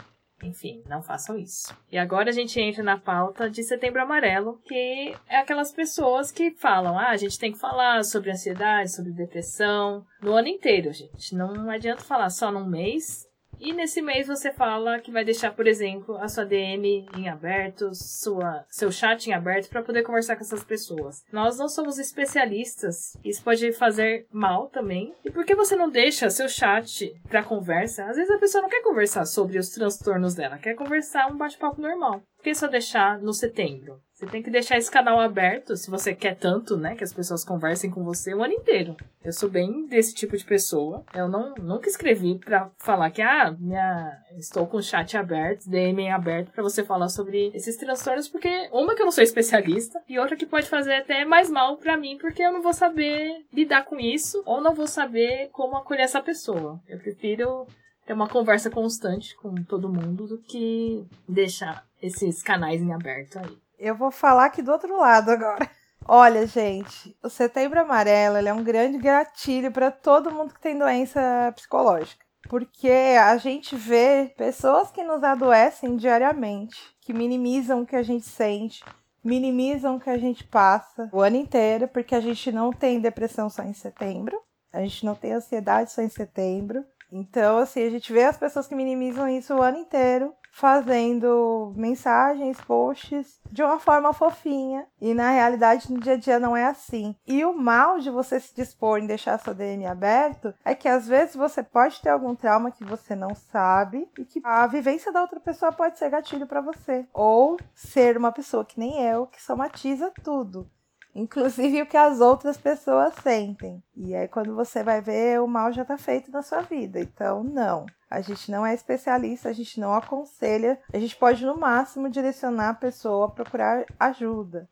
enfim, 0.43 0.83
não 0.89 1.03
façam 1.03 1.37
isso. 1.37 1.77
E 1.91 1.99
agora 1.99 2.31
a 2.31 2.33
gente 2.33 2.61
entra 2.61 2.83
na 2.83 2.99
pauta 2.99 3.51
de 3.51 3.63
Setembro 3.63 4.03
Amarelo, 4.03 4.61
que 4.65 5.15
é 5.29 5.39
aquelas 5.39 5.73
pessoas 5.73 6.31
que 6.31 6.51
falam: 6.53 6.99
ah, 6.99 7.11
a 7.11 7.17
gente 7.17 7.39
tem 7.39 7.53
que 7.53 7.59
falar 7.59 8.05
sobre 8.05 8.31
ansiedade, 8.31 8.95
sobre 8.95 9.13
depressão, 9.13 10.07
no 10.23 10.33
ano 10.35 10.49
inteiro, 10.49 10.93
gente. 10.93 11.35
Não 11.35 11.71
adianta 11.71 12.03
falar 12.03 12.31
só 12.31 12.51
num 12.51 12.67
mês, 12.67 13.28
e 13.61 13.73
nesse 13.73 14.01
mês 14.01 14.27
você 14.27 14.53
fala 14.53 14.99
que 15.01 15.11
vai 15.11 15.25
deixar, 15.25 15.53
por 15.53 15.67
exemplo, 15.67 16.17
a 16.19 16.29
sua 16.29 16.45
DM 16.45 17.07
em 17.17 17.29
aberto, 17.29 17.95
sua, 17.95 18.65
seu 18.69 18.91
chat 18.91 19.27
em 19.27 19.33
aberto 19.33 19.69
para 19.69 19.83
poder 19.83 20.03
conversar 20.03 20.37
com 20.37 20.43
essas 20.43 20.65
pessoas. 20.65 21.25
Nós 21.33 21.59
não 21.59 21.69
somos 21.69 21.99
especialistas. 21.99 23.17
Isso 23.25 23.43
pode 23.43 23.73
fazer 23.73 24.27
mal 24.31 24.69
também. 24.69 25.15
E 25.25 25.31
por 25.31 25.45
que 25.45 25.55
você 25.55 25.77
não 25.77 25.91
deixa 25.91 26.31
seu 26.31 26.49
chat 26.49 27.13
para 27.29 27.43
conversa? 27.43 28.05
Às 28.05 28.17
vezes 28.17 28.31
a 28.31 28.39
pessoa 28.39 28.63
não 28.63 28.69
quer 28.69 28.83
conversar 28.83 29.25
sobre 29.25 29.59
os 29.59 29.71
transtornos 29.71 30.35
dela, 30.35 30.59
quer 30.59 30.75
conversar 30.75 31.31
um 31.31 31.37
bate-papo 31.37 31.81
normal. 31.81 32.23
Por 32.37 32.45
que 32.45 32.55
só 32.55 32.69
deixar 32.69 33.19
no 33.19 33.33
setembro? 33.33 34.01
Você 34.19 34.27
tem 34.27 34.43
que 34.43 34.51
deixar 34.51 34.77
esse 34.77 34.91
canal 34.91 35.21
aberto, 35.21 35.77
se 35.77 35.89
você 35.89 36.13
quer 36.13 36.35
tanto, 36.35 36.77
né, 36.77 36.97
que 36.97 37.05
as 37.05 37.13
pessoas 37.13 37.45
conversem 37.45 37.89
com 37.89 38.03
você 38.03 38.35
o 38.35 38.43
ano 38.43 38.53
inteiro. 38.53 38.97
Eu 39.23 39.33
sou 39.33 39.49
bem 39.49 39.87
desse 39.87 40.13
tipo 40.13 40.37
de 40.37 40.45
pessoa. 40.45 41.05
Eu 41.15 41.29
não 41.29 41.55
nunca 41.55 41.89
escrevi 41.89 42.37
para 42.37 42.69
falar 42.79 43.13
que 43.13 43.23
ah, 43.23 43.55
minha 43.57 44.21
estou 44.37 44.67
com 44.67 44.79
o 44.79 44.83
chat 44.83 45.17
aberto, 45.17 45.71
DM 45.71 46.11
aberto 46.11 46.51
para 46.51 46.65
você 46.65 46.83
falar 46.83 47.09
sobre 47.09 47.53
esses 47.55 47.77
transtornos, 47.77 48.27
porque 48.27 48.69
uma 48.73 48.97
que 48.97 49.03
eu 49.03 49.05
não 49.05 49.13
sou 49.13 49.23
especialista 49.23 50.03
e 50.09 50.19
outra 50.19 50.35
que 50.35 50.47
pode 50.47 50.69
fazer 50.69 50.95
até 50.95 51.25
mais 51.25 51.49
mal 51.49 51.77
para 51.77 51.97
mim, 51.97 52.19
porque 52.19 52.43
eu 52.43 52.53
não 52.53 52.61
vou 52.61 52.73
saber 52.73 53.47
lidar 53.53 53.85
com 53.85 54.01
isso 54.01 54.43
ou 54.45 54.61
não 54.61 54.75
vou 54.75 54.89
saber 54.89 55.49
como 55.53 55.77
acolher 55.77 56.03
essa 56.03 56.21
pessoa. 56.21 56.81
Eu 56.89 56.99
prefiro 56.99 57.69
ter 58.05 58.15
uma 58.15 58.27
conversa 58.27 58.69
constante 58.69 59.37
com 59.37 59.55
todo 59.63 59.89
mundo 59.89 60.27
do 60.27 60.39
que 60.39 61.07
deixar 61.29 61.87
esses 62.03 62.43
canais 62.43 62.83
em 62.83 62.93
aberto 62.93 63.39
aí. 63.39 63.68
Eu 63.79 63.95
vou 63.95 64.11
falar 64.11 64.47
aqui 64.47 64.61
do 64.61 64.73
outro 64.73 64.97
lado 64.97 65.31
agora. 65.31 65.71
Olha, 66.07 66.47
gente, 66.47 67.17
o 67.23 67.29
Setembro 67.29 67.81
Amarelo 67.81 68.37
é 68.39 68.53
um 68.53 68.65
grande 68.65 68.99
gatilho 68.99 69.71
para 69.71 69.91
todo 69.91 70.33
mundo 70.33 70.55
que 70.55 70.61
tem 70.61 70.77
doença 70.77 71.53
psicológica. 71.55 72.25
Porque 72.49 72.91
a 72.91 73.37
gente 73.37 73.77
vê 73.77 74.33
pessoas 74.37 74.91
que 74.91 75.05
nos 75.05 75.23
adoecem 75.23 75.97
diariamente, 75.97 76.79
que 77.01 77.13
minimizam 77.13 77.83
o 77.83 77.87
que 77.87 77.95
a 77.95 78.03
gente 78.03 78.25
sente, 78.25 78.83
minimizam 79.23 79.97
o 79.97 80.01
que 80.01 80.09
a 80.09 80.17
gente 80.17 80.45
passa 80.45 81.09
o 81.13 81.21
ano 81.21 81.37
inteiro, 81.37 81.87
porque 81.89 82.15
a 82.15 82.21
gente 82.21 82.51
não 82.51 82.73
tem 82.73 83.01
depressão 83.01 83.51
só 83.51 83.63
em 83.63 83.75
setembro, 83.75 84.41
a 84.73 84.81
gente 84.81 85.05
não 85.05 85.15
tem 85.15 85.35
ansiedade 85.35 85.93
só 85.93 86.01
em 86.01 86.09
setembro. 86.09 86.85
Então, 87.13 87.59
assim, 87.59 87.83
a 87.87 87.91
gente 87.91 88.13
vê 88.13 88.25
as 88.25 88.37
pessoas 88.37 88.67
que 88.67 88.75
minimizam 88.75 89.29
isso 89.29 89.55
o 89.55 89.63
ano 89.63 89.79
inteiro 89.79 90.35
fazendo 90.59 91.73
mensagens, 91.77 92.61
posts 92.61 93.41
de 93.51 93.63
uma 93.63 93.79
forma 93.79 94.13
fofinha. 94.13 94.87
E 95.01 95.15
na 95.15 95.31
realidade, 95.31 95.93
no 95.93 96.01
dia 96.01 96.15
a 96.15 96.17
dia 96.17 96.41
não 96.41 96.57
é 96.57 96.67
assim. 96.67 97.15
E 97.25 97.45
o 97.45 97.57
mal 97.57 98.01
de 98.01 98.11
você 98.11 98.41
se 98.41 98.55
dispor 98.55 98.99
em 98.99 99.07
deixar 99.07 99.39
sua 99.39 99.55
DM 99.55 99.87
aberto 99.87 100.53
é 100.65 100.75
que 100.75 100.89
às 100.89 101.07
vezes 101.07 101.37
você 101.37 101.63
pode 101.63 102.03
ter 102.03 102.09
algum 102.09 102.35
trauma 102.35 102.73
que 102.73 102.85
você 102.85 103.15
não 103.15 103.37
sabe 103.37 104.11
e 104.19 104.25
que 104.25 104.41
a 104.43 104.67
vivência 104.67 105.13
da 105.13 105.23
outra 105.23 105.39
pessoa 105.39 105.71
pode 105.71 105.97
ser 105.97 106.11
gatilho 106.11 106.47
para 106.47 106.61
você. 106.61 107.07
Ou 107.15 107.57
ser 107.73 108.17
uma 108.17 108.33
pessoa 108.33 108.65
que 108.65 108.81
nem 108.81 109.01
eu, 109.01 109.29
que 109.29 109.41
somatiza 109.41 110.13
tudo 110.25 110.69
inclusive 111.15 111.83
o 111.83 111.87
que 111.87 111.97
as 111.97 112.21
outras 112.21 112.57
pessoas 112.57 113.15
sentem. 113.23 113.83
E 113.97 114.15
aí, 114.15 114.29
quando 114.29 114.55
você 114.55 114.83
vai 114.83 115.01
ver, 115.01 115.41
o 115.41 115.47
mal 115.47 115.73
já 115.73 115.83
está 115.83 115.99
feito 115.99 116.31
na 116.31 116.43
sua 116.43 116.63
vida. 116.63 117.01
Então, 117.01 117.43
não. 117.43 117.87
A 118.11 118.21
gente 118.21 118.51
não 118.51 118.65
é 118.65 118.75
especialista, 118.75 119.49
a 119.49 119.53
gente 119.53 119.79
não 119.79 119.93
aconselha. 119.93 120.81
A 120.93 120.99
gente 120.99 121.17
pode, 121.17 121.45
no 121.45 121.57
máximo, 121.57 122.09
direcionar 122.09 122.71
a 122.71 122.75
pessoa 122.75 123.27
a 123.27 123.31
procurar 123.31 123.85
ajuda. 123.99 124.69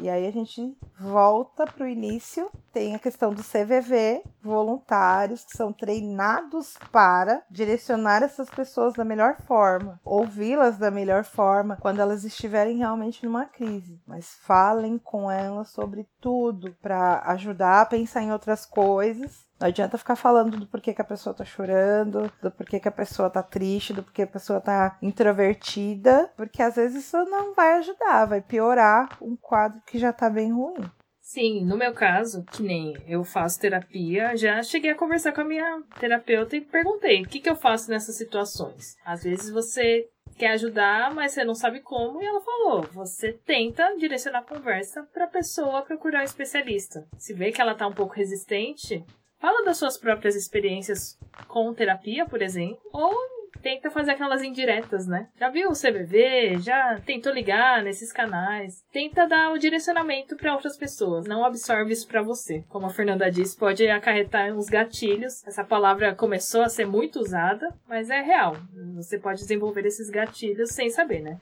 E 0.00 0.10
aí 0.10 0.26
a 0.26 0.30
gente 0.30 0.76
volta 0.98 1.66
para 1.66 1.84
o 1.84 1.88
início. 1.88 2.50
Tem 2.72 2.94
a 2.94 2.98
questão 2.98 3.32
do 3.32 3.42
CVV, 3.42 4.22
voluntários 4.42 5.44
que 5.44 5.56
são 5.56 5.72
treinados 5.72 6.74
para 6.92 7.42
direcionar 7.50 8.22
essas 8.22 8.50
pessoas 8.50 8.92
da 8.94 9.04
melhor 9.04 9.36
forma, 9.46 9.98
ouvi-las 10.04 10.76
da 10.76 10.90
melhor 10.90 11.24
forma 11.24 11.76
quando 11.80 12.00
elas 12.00 12.24
estiverem 12.24 12.78
realmente 12.78 13.24
numa 13.24 13.46
crise. 13.46 14.00
Mas 14.06 14.34
falem 14.42 14.98
com 14.98 15.30
elas 15.30 15.70
sobre 15.70 16.06
tudo 16.20 16.76
para 16.82 17.22
ajudar 17.30 17.80
a 17.80 17.86
pensar 17.86 18.22
em 18.22 18.32
outras 18.32 18.66
coisas 18.66 19.45
não 19.58 19.68
adianta 19.68 19.98
ficar 19.98 20.16
falando 20.16 20.56
do 20.56 20.66
porquê 20.66 20.92
que 20.92 21.00
a 21.00 21.04
pessoa 21.04 21.34
tá 21.34 21.44
chorando, 21.44 22.30
do 22.42 22.50
porquê 22.50 22.78
que 22.78 22.88
a 22.88 22.92
pessoa 22.92 23.30
tá 23.30 23.42
triste, 23.42 23.92
do 23.92 24.02
porquê 24.02 24.22
a 24.22 24.26
pessoa 24.26 24.60
tá 24.60 24.98
introvertida, 25.00 26.30
porque 26.36 26.62
às 26.62 26.76
vezes 26.76 27.04
isso 27.04 27.16
não 27.24 27.54
vai 27.54 27.78
ajudar, 27.78 28.26
vai 28.26 28.40
piorar 28.40 29.16
um 29.20 29.36
quadro 29.36 29.80
que 29.86 29.98
já 29.98 30.12
tá 30.12 30.28
bem 30.28 30.52
ruim. 30.52 30.90
Sim, 31.20 31.64
no 31.64 31.76
meu 31.76 31.92
caso, 31.92 32.44
que 32.44 32.62
nem 32.62 32.94
eu 33.08 33.24
faço 33.24 33.58
terapia, 33.58 34.36
já 34.36 34.62
cheguei 34.62 34.92
a 34.92 34.94
conversar 34.94 35.32
com 35.32 35.40
a 35.40 35.44
minha 35.44 35.82
terapeuta 35.98 36.54
e 36.56 36.60
perguntei 36.60 37.22
o 37.22 37.26
que, 37.26 37.40
que 37.40 37.50
eu 37.50 37.56
faço 37.56 37.90
nessas 37.90 38.16
situações. 38.16 38.94
Às 39.04 39.24
vezes 39.24 39.50
você 39.50 40.08
quer 40.38 40.52
ajudar, 40.52 41.12
mas 41.12 41.32
você 41.32 41.44
não 41.44 41.54
sabe 41.54 41.80
como, 41.80 42.22
e 42.22 42.24
ela 42.24 42.40
falou: 42.40 42.82
você 42.92 43.32
tenta 43.32 43.96
direcionar 43.96 44.38
a 44.38 44.54
conversa 44.54 45.02
para 45.12 45.24
a 45.24 45.28
pessoa 45.28 45.82
procurar 45.82 46.20
um 46.20 46.24
especialista. 46.24 47.04
Se 47.18 47.34
vê 47.34 47.50
que 47.50 47.60
ela 47.60 47.74
tá 47.74 47.88
um 47.88 47.92
pouco 47.92 48.14
resistente, 48.14 49.04
fala 49.46 49.62
das 49.62 49.76
suas 49.76 49.96
próprias 49.96 50.34
experiências 50.34 51.16
com 51.46 51.72
terapia, 51.72 52.26
por 52.26 52.42
exemplo, 52.42 52.80
ou 52.92 53.14
tenta 53.62 53.92
fazer 53.92 54.10
aquelas 54.10 54.42
indiretas, 54.42 55.06
né? 55.06 55.28
Já 55.38 55.48
viu 55.48 55.70
o 55.70 55.72
CBV? 55.72 56.58
Já 56.58 57.00
tentou 57.06 57.32
ligar 57.32 57.80
nesses 57.80 58.12
canais? 58.12 58.84
Tenta 58.92 59.24
dar 59.24 59.52
o 59.52 59.58
direcionamento 59.58 60.36
para 60.36 60.52
outras 60.52 60.76
pessoas, 60.76 61.26
não 61.26 61.44
absorve 61.44 61.92
isso 61.92 62.08
para 62.08 62.22
você. 62.22 62.64
Como 62.68 62.86
a 62.86 62.90
Fernanda 62.90 63.30
disse, 63.30 63.56
pode 63.56 63.88
acarretar 63.88 64.52
uns 64.52 64.66
gatilhos. 64.66 65.46
Essa 65.46 65.62
palavra 65.62 66.12
começou 66.12 66.62
a 66.62 66.68
ser 66.68 66.84
muito 66.84 67.20
usada, 67.20 67.72
mas 67.88 68.10
é 68.10 68.22
real. 68.22 68.56
Você 68.96 69.16
pode 69.16 69.42
desenvolver 69.42 69.86
esses 69.86 70.10
gatilhos 70.10 70.70
sem 70.70 70.90
saber, 70.90 71.20
né? 71.20 71.38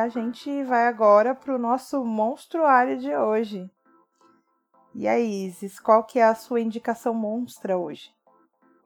A 0.00 0.08
gente 0.08 0.64
vai 0.64 0.86
agora 0.86 1.34
para 1.34 1.54
o 1.54 1.58
nosso 1.58 2.04
monstruário 2.04 2.98
de 2.98 3.14
hoje. 3.14 3.70
E 4.94 5.06
aí, 5.06 5.46
Isis, 5.46 5.78
qual 5.78 6.04
que 6.04 6.18
é 6.18 6.24
a 6.24 6.34
sua 6.34 6.60
indicação 6.60 7.14
monstra 7.14 7.78
hoje? 7.78 8.10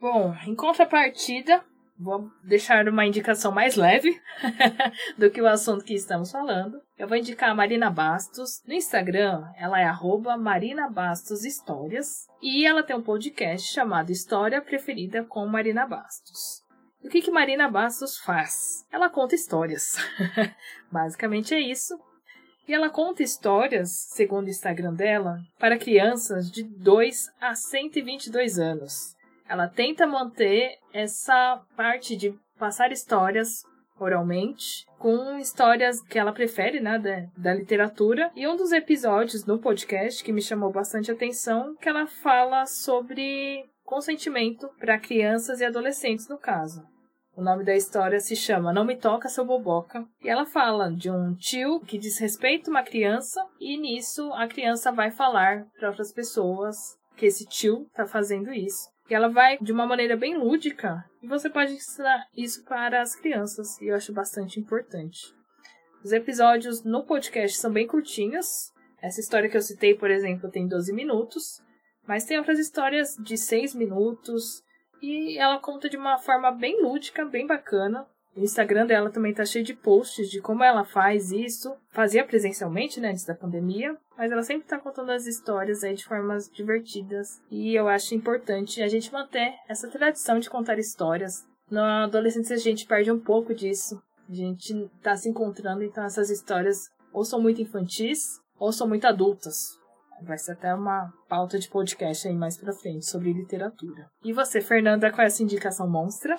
Bom, 0.00 0.34
em 0.46 0.54
contrapartida, 0.54 1.64
vou 1.98 2.30
deixar 2.42 2.86
uma 2.88 3.06
indicação 3.06 3.50
mais 3.52 3.76
leve 3.76 4.20
do 5.16 5.30
que 5.30 5.40
o 5.40 5.48
assunto 5.48 5.84
que 5.84 5.94
estamos 5.94 6.30
falando. 6.30 6.80
Eu 6.98 7.08
vou 7.08 7.16
indicar 7.16 7.50
a 7.50 7.54
Marina 7.54 7.90
Bastos. 7.90 8.62
No 8.66 8.74
Instagram, 8.74 9.44
ela 9.56 9.80
é 9.80 9.84
arroba 9.84 10.36
Marina 10.36 10.90
Bastos 10.90 11.44
Histórias. 11.44 12.26
E 12.42 12.66
ela 12.66 12.82
tem 12.82 12.94
um 12.94 13.02
podcast 13.02 13.72
chamado 13.72 14.10
História 14.10 14.60
Preferida 14.60 15.24
com 15.24 15.46
Marina 15.46 15.86
Bastos. 15.86 16.63
O 17.04 17.08
que, 17.08 17.20
que 17.20 17.30
Marina 17.30 17.68
Bastos 17.68 18.16
faz? 18.16 18.86
Ela 18.90 19.10
conta 19.10 19.34
histórias. 19.34 19.96
Basicamente 20.90 21.54
é 21.54 21.60
isso. 21.60 21.94
E 22.66 22.72
ela 22.72 22.88
conta 22.88 23.22
histórias, 23.22 23.90
segundo 24.14 24.46
o 24.46 24.50
Instagram 24.50 24.94
dela, 24.94 25.38
para 25.58 25.78
crianças 25.78 26.50
de 26.50 26.62
2 26.62 27.30
a 27.38 27.54
122 27.54 28.58
anos. 28.58 29.14
Ela 29.46 29.68
tenta 29.68 30.06
manter 30.06 30.78
essa 30.94 31.62
parte 31.76 32.16
de 32.16 32.34
passar 32.58 32.90
histórias 32.90 33.62
oralmente, 34.00 34.86
com 34.98 35.38
histórias 35.38 36.00
que 36.00 36.18
ela 36.18 36.32
prefere, 36.32 36.80
né, 36.80 36.98
da, 36.98 37.26
da, 37.36 37.54
literatura. 37.54 38.32
E 38.34 38.48
um 38.48 38.56
dos 38.56 38.72
episódios 38.72 39.44
no 39.44 39.58
podcast 39.58 40.24
que 40.24 40.32
me 40.32 40.40
chamou 40.40 40.72
bastante 40.72 41.12
atenção, 41.12 41.76
que 41.76 41.88
ela 41.88 42.06
fala 42.06 42.64
sobre 42.64 43.62
consentimento 43.84 44.68
para 44.78 44.98
crianças 44.98 45.60
e 45.60 45.64
adolescentes, 45.64 46.28
no 46.28 46.38
caso. 46.38 46.93
O 47.36 47.42
nome 47.42 47.64
da 47.64 47.74
história 47.74 48.20
se 48.20 48.36
chama 48.36 48.72
Não 48.72 48.84
Me 48.84 48.96
Toca 48.96 49.28
Seu 49.28 49.44
Boboca. 49.44 50.06
E 50.22 50.28
ela 50.28 50.46
fala 50.46 50.92
de 50.92 51.10
um 51.10 51.34
tio 51.34 51.80
que 51.80 51.98
desrespeita 51.98 52.70
uma 52.70 52.84
criança 52.84 53.44
e 53.60 53.76
nisso 53.76 54.32
a 54.34 54.46
criança 54.46 54.92
vai 54.92 55.10
falar 55.10 55.66
para 55.76 55.88
outras 55.88 56.12
pessoas 56.12 56.76
que 57.16 57.26
esse 57.26 57.44
tio 57.44 57.86
está 57.90 58.06
fazendo 58.06 58.52
isso. 58.52 58.88
E 59.10 59.14
ela 59.14 59.28
vai 59.28 59.58
de 59.58 59.72
uma 59.72 59.84
maneira 59.84 60.16
bem 60.16 60.38
lúdica 60.38 61.04
e 61.20 61.26
você 61.26 61.50
pode 61.50 61.72
ensinar 61.72 62.24
isso 62.36 62.64
para 62.64 63.02
as 63.02 63.16
crianças 63.16 63.80
e 63.80 63.88
eu 63.88 63.96
acho 63.96 64.12
bastante 64.12 64.60
importante. 64.60 65.34
Os 66.04 66.12
episódios 66.12 66.84
no 66.84 67.04
podcast 67.04 67.58
são 67.58 67.72
bem 67.72 67.86
curtinhos. 67.86 68.70
Essa 69.02 69.20
história 69.20 69.48
que 69.48 69.56
eu 69.56 69.62
citei, 69.62 69.94
por 69.96 70.08
exemplo, 70.08 70.48
tem 70.50 70.68
12 70.68 70.92
minutos, 70.92 71.60
mas 72.06 72.24
tem 72.24 72.38
outras 72.38 72.60
histórias 72.60 73.16
de 73.18 73.36
6 73.36 73.74
minutos, 73.74 74.62
e 75.04 75.38
ela 75.38 75.58
conta 75.58 75.88
de 75.88 75.96
uma 75.96 76.18
forma 76.18 76.50
bem 76.50 76.82
lúdica, 76.82 77.24
bem 77.24 77.46
bacana. 77.46 78.06
O 78.36 78.40
Instagram 78.40 78.86
dela 78.86 79.10
também 79.10 79.32
tá 79.32 79.44
cheio 79.44 79.64
de 79.64 79.74
posts 79.74 80.28
de 80.28 80.40
como 80.40 80.64
ela 80.64 80.84
faz 80.84 81.30
isso. 81.30 81.72
Fazia 81.90 82.24
presencialmente, 82.24 82.98
né, 82.98 83.10
antes 83.10 83.24
da 83.24 83.34
pandemia, 83.34 83.96
mas 84.18 84.32
ela 84.32 84.42
sempre 84.42 84.66
tá 84.66 84.76
contando 84.78 85.10
as 85.10 85.26
histórias 85.26 85.84
aí 85.84 85.94
de 85.94 86.04
formas 86.04 86.50
divertidas. 86.50 87.40
E 87.48 87.74
eu 87.74 87.86
acho 87.86 88.14
importante 88.14 88.82
a 88.82 88.88
gente 88.88 89.12
manter 89.12 89.54
essa 89.68 89.88
tradição 89.88 90.40
de 90.40 90.50
contar 90.50 90.78
histórias. 90.78 91.46
Na 91.70 92.04
adolescência 92.04 92.56
a 92.56 92.58
gente 92.58 92.86
perde 92.86 93.12
um 93.12 93.20
pouco 93.20 93.54
disso. 93.54 94.02
A 94.28 94.34
gente 94.34 94.90
tá 95.02 95.14
se 95.16 95.28
encontrando, 95.28 95.84
então 95.84 96.02
essas 96.02 96.28
histórias 96.28 96.90
ou 97.12 97.24
são 97.24 97.40
muito 97.40 97.62
infantis 97.62 98.40
ou 98.58 98.72
são 98.72 98.88
muito 98.88 99.06
adultas. 99.06 99.78
Vai 100.22 100.38
ser 100.38 100.52
até 100.52 100.74
uma 100.74 101.12
pauta 101.28 101.58
de 101.58 101.68
podcast 101.68 102.26
aí 102.26 102.34
mais 102.34 102.56
pra 102.56 102.72
frente 102.72 103.06
sobre 103.06 103.32
literatura. 103.32 104.08
E 104.22 104.32
você, 104.32 104.60
Fernanda, 104.60 105.10
qual 105.10 105.22
é 105.22 105.26
essa 105.26 105.42
indicação 105.42 105.88
monstra? 105.88 106.36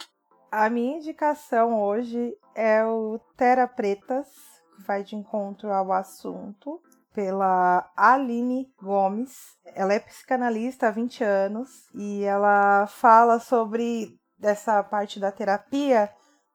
A 0.52 0.70
minha 0.70 0.98
indicação 0.98 1.80
hoje 1.82 2.34
é 2.56 2.84
o 2.86 3.20
Terra 3.36 3.68
Pretas, 3.68 4.28
que 4.76 4.84
vai 4.84 5.04
de 5.04 5.16
encontro 5.16 5.72
ao 5.72 5.92
assunto, 5.92 6.82
pela 7.14 7.90
Aline 7.96 8.68
Gomes. 8.82 9.34
Ela 9.74 9.94
é 9.94 10.00
psicanalista 10.00 10.88
há 10.88 10.92
20 10.92 11.24
anos 11.24 11.70
e 11.94 12.24
ela 12.24 12.88
fala 12.88 13.40
sobre 13.40 14.18
essa 14.42 14.84
parte 14.84 15.20
da 15.20 15.32
terapia 15.32 16.10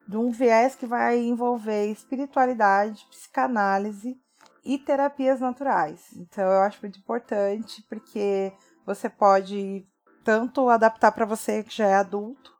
de 0.07 0.17
um 0.17 0.29
viés 0.29 0.75
que 0.75 0.85
vai 0.85 1.17
envolver 1.19 1.87
espiritualidade, 1.87 3.05
psicanálise 3.09 4.15
e 4.63 4.77
terapias 4.77 5.39
naturais. 5.39 6.09
Então 6.15 6.43
eu 6.43 6.61
acho 6.61 6.79
muito 6.81 6.99
importante 6.99 7.83
porque 7.89 8.53
você 8.85 9.09
pode 9.09 9.85
tanto 10.23 10.69
adaptar 10.69 11.11
para 11.11 11.25
você 11.25 11.63
que 11.63 11.75
já 11.75 11.87
é 11.87 11.95
adulto, 11.95 12.51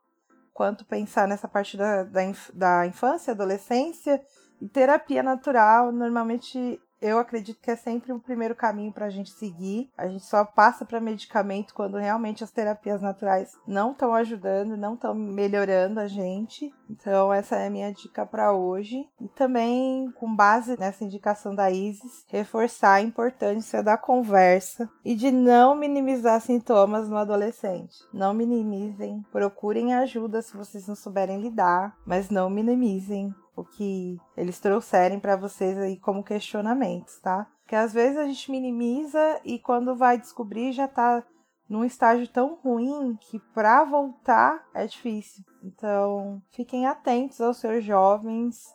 quanto 0.52 0.84
pensar 0.84 1.26
nessa 1.26 1.48
parte 1.48 1.76
da, 1.76 2.02
da, 2.04 2.20
da 2.52 2.86
infância, 2.86 3.32
adolescência 3.32 4.20
e 4.60 4.68
terapia 4.68 5.22
natural. 5.22 5.92
Normalmente 5.92 6.80
eu 7.02 7.18
acredito 7.18 7.60
que 7.60 7.70
é 7.70 7.76
sempre 7.76 8.12
o 8.12 8.20
primeiro 8.20 8.54
caminho 8.54 8.92
para 8.92 9.06
a 9.06 9.10
gente 9.10 9.30
seguir. 9.30 9.90
A 9.98 10.06
gente 10.06 10.24
só 10.24 10.44
passa 10.44 10.84
para 10.84 11.00
medicamento 11.00 11.74
quando 11.74 11.98
realmente 11.98 12.44
as 12.44 12.52
terapias 12.52 13.02
naturais 13.02 13.52
não 13.66 13.90
estão 13.90 14.14
ajudando, 14.14 14.76
não 14.76 14.94
estão 14.94 15.12
melhorando 15.12 15.98
a 15.98 16.06
gente. 16.06 16.72
Então, 16.88 17.32
essa 17.32 17.56
é 17.56 17.66
a 17.66 17.70
minha 17.70 17.92
dica 17.92 18.24
para 18.24 18.52
hoje. 18.52 19.04
E 19.20 19.28
também, 19.28 20.12
com 20.12 20.34
base 20.34 20.78
nessa 20.78 21.04
indicação 21.04 21.54
da 21.54 21.70
Isis, 21.70 22.24
reforçar 22.28 22.94
a 22.94 23.02
importância 23.02 23.82
da 23.82 23.98
conversa 23.98 24.88
e 25.04 25.16
de 25.16 25.32
não 25.32 25.74
minimizar 25.74 26.40
sintomas 26.40 27.08
no 27.08 27.16
adolescente. 27.16 27.96
Não 28.12 28.32
minimizem, 28.32 29.24
procurem 29.32 29.92
ajuda 29.94 30.40
se 30.40 30.56
vocês 30.56 30.86
não 30.86 30.94
souberem 30.94 31.40
lidar, 31.40 31.96
mas 32.06 32.30
não 32.30 32.48
minimizem 32.48 33.34
o 33.56 33.64
que 33.64 34.18
eles 34.36 34.58
trouxerem 34.58 35.20
para 35.20 35.36
vocês 35.36 35.76
aí 35.78 35.98
como 35.98 36.24
questionamentos, 36.24 37.18
tá? 37.20 37.46
Que 37.66 37.74
às 37.74 37.92
vezes 37.92 38.18
a 38.18 38.26
gente 38.26 38.50
minimiza 38.50 39.40
e 39.44 39.58
quando 39.58 39.96
vai 39.96 40.18
descobrir 40.18 40.72
já 40.72 40.88
tá 40.88 41.24
num 41.68 41.84
estágio 41.84 42.28
tão 42.28 42.56
ruim 42.56 43.16
que 43.20 43.38
para 43.54 43.84
voltar 43.84 44.62
é 44.74 44.86
difícil. 44.86 45.44
Então, 45.62 46.42
fiquem 46.50 46.86
atentos 46.86 47.40
aos 47.40 47.58
seus 47.58 47.84
jovens, 47.84 48.74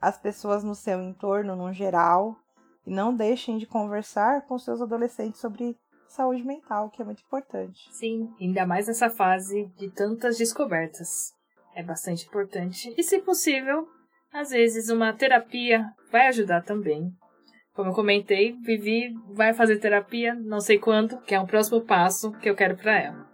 às 0.00 0.16
pessoas 0.18 0.62
no 0.62 0.74
seu 0.74 1.02
entorno 1.02 1.56
no 1.56 1.72
geral, 1.72 2.36
e 2.86 2.90
não 2.90 3.14
deixem 3.14 3.58
de 3.58 3.66
conversar 3.66 4.46
com 4.46 4.58
seus 4.58 4.80
adolescentes 4.80 5.40
sobre 5.40 5.76
saúde 6.08 6.44
mental, 6.44 6.88
que 6.88 7.02
é 7.02 7.04
muito 7.04 7.22
importante. 7.22 7.88
Sim, 7.92 8.32
ainda 8.40 8.64
mais 8.64 8.86
nessa 8.86 9.10
fase 9.10 9.66
de 9.76 9.90
tantas 9.90 10.38
descobertas. 10.38 11.34
É 11.74 11.82
bastante 11.82 12.26
importante. 12.26 12.94
E, 12.96 13.02
se 13.02 13.18
possível, 13.20 13.88
às 14.32 14.50
vezes, 14.50 14.90
uma 14.90 15.12
terapia 15.12 15.86
vai 16.10 16.26
ajudar 16.28 16.62
também. 16.62 17.12
Como 17.72 17.90
eu 17.90 17.94
comentei, 17.94 18.56
Vivi 18.62 19.12
vai 19.34 19.52
fazer 19.52 19.78
terapia, 19.78 20.34
não 20.34 20.60
sei 20.60 20.78
quando, 20.78 21.20
que 21.22 21.34
é 21.34 21.40
um 21.40 21.46
próximo 21.46 21.80
passo 21.82 22.32
que 22.38 22.48
eu 22.48 22.54
quero 22.54 22.76
para 22.76 22.96
ela. 22.98 23.26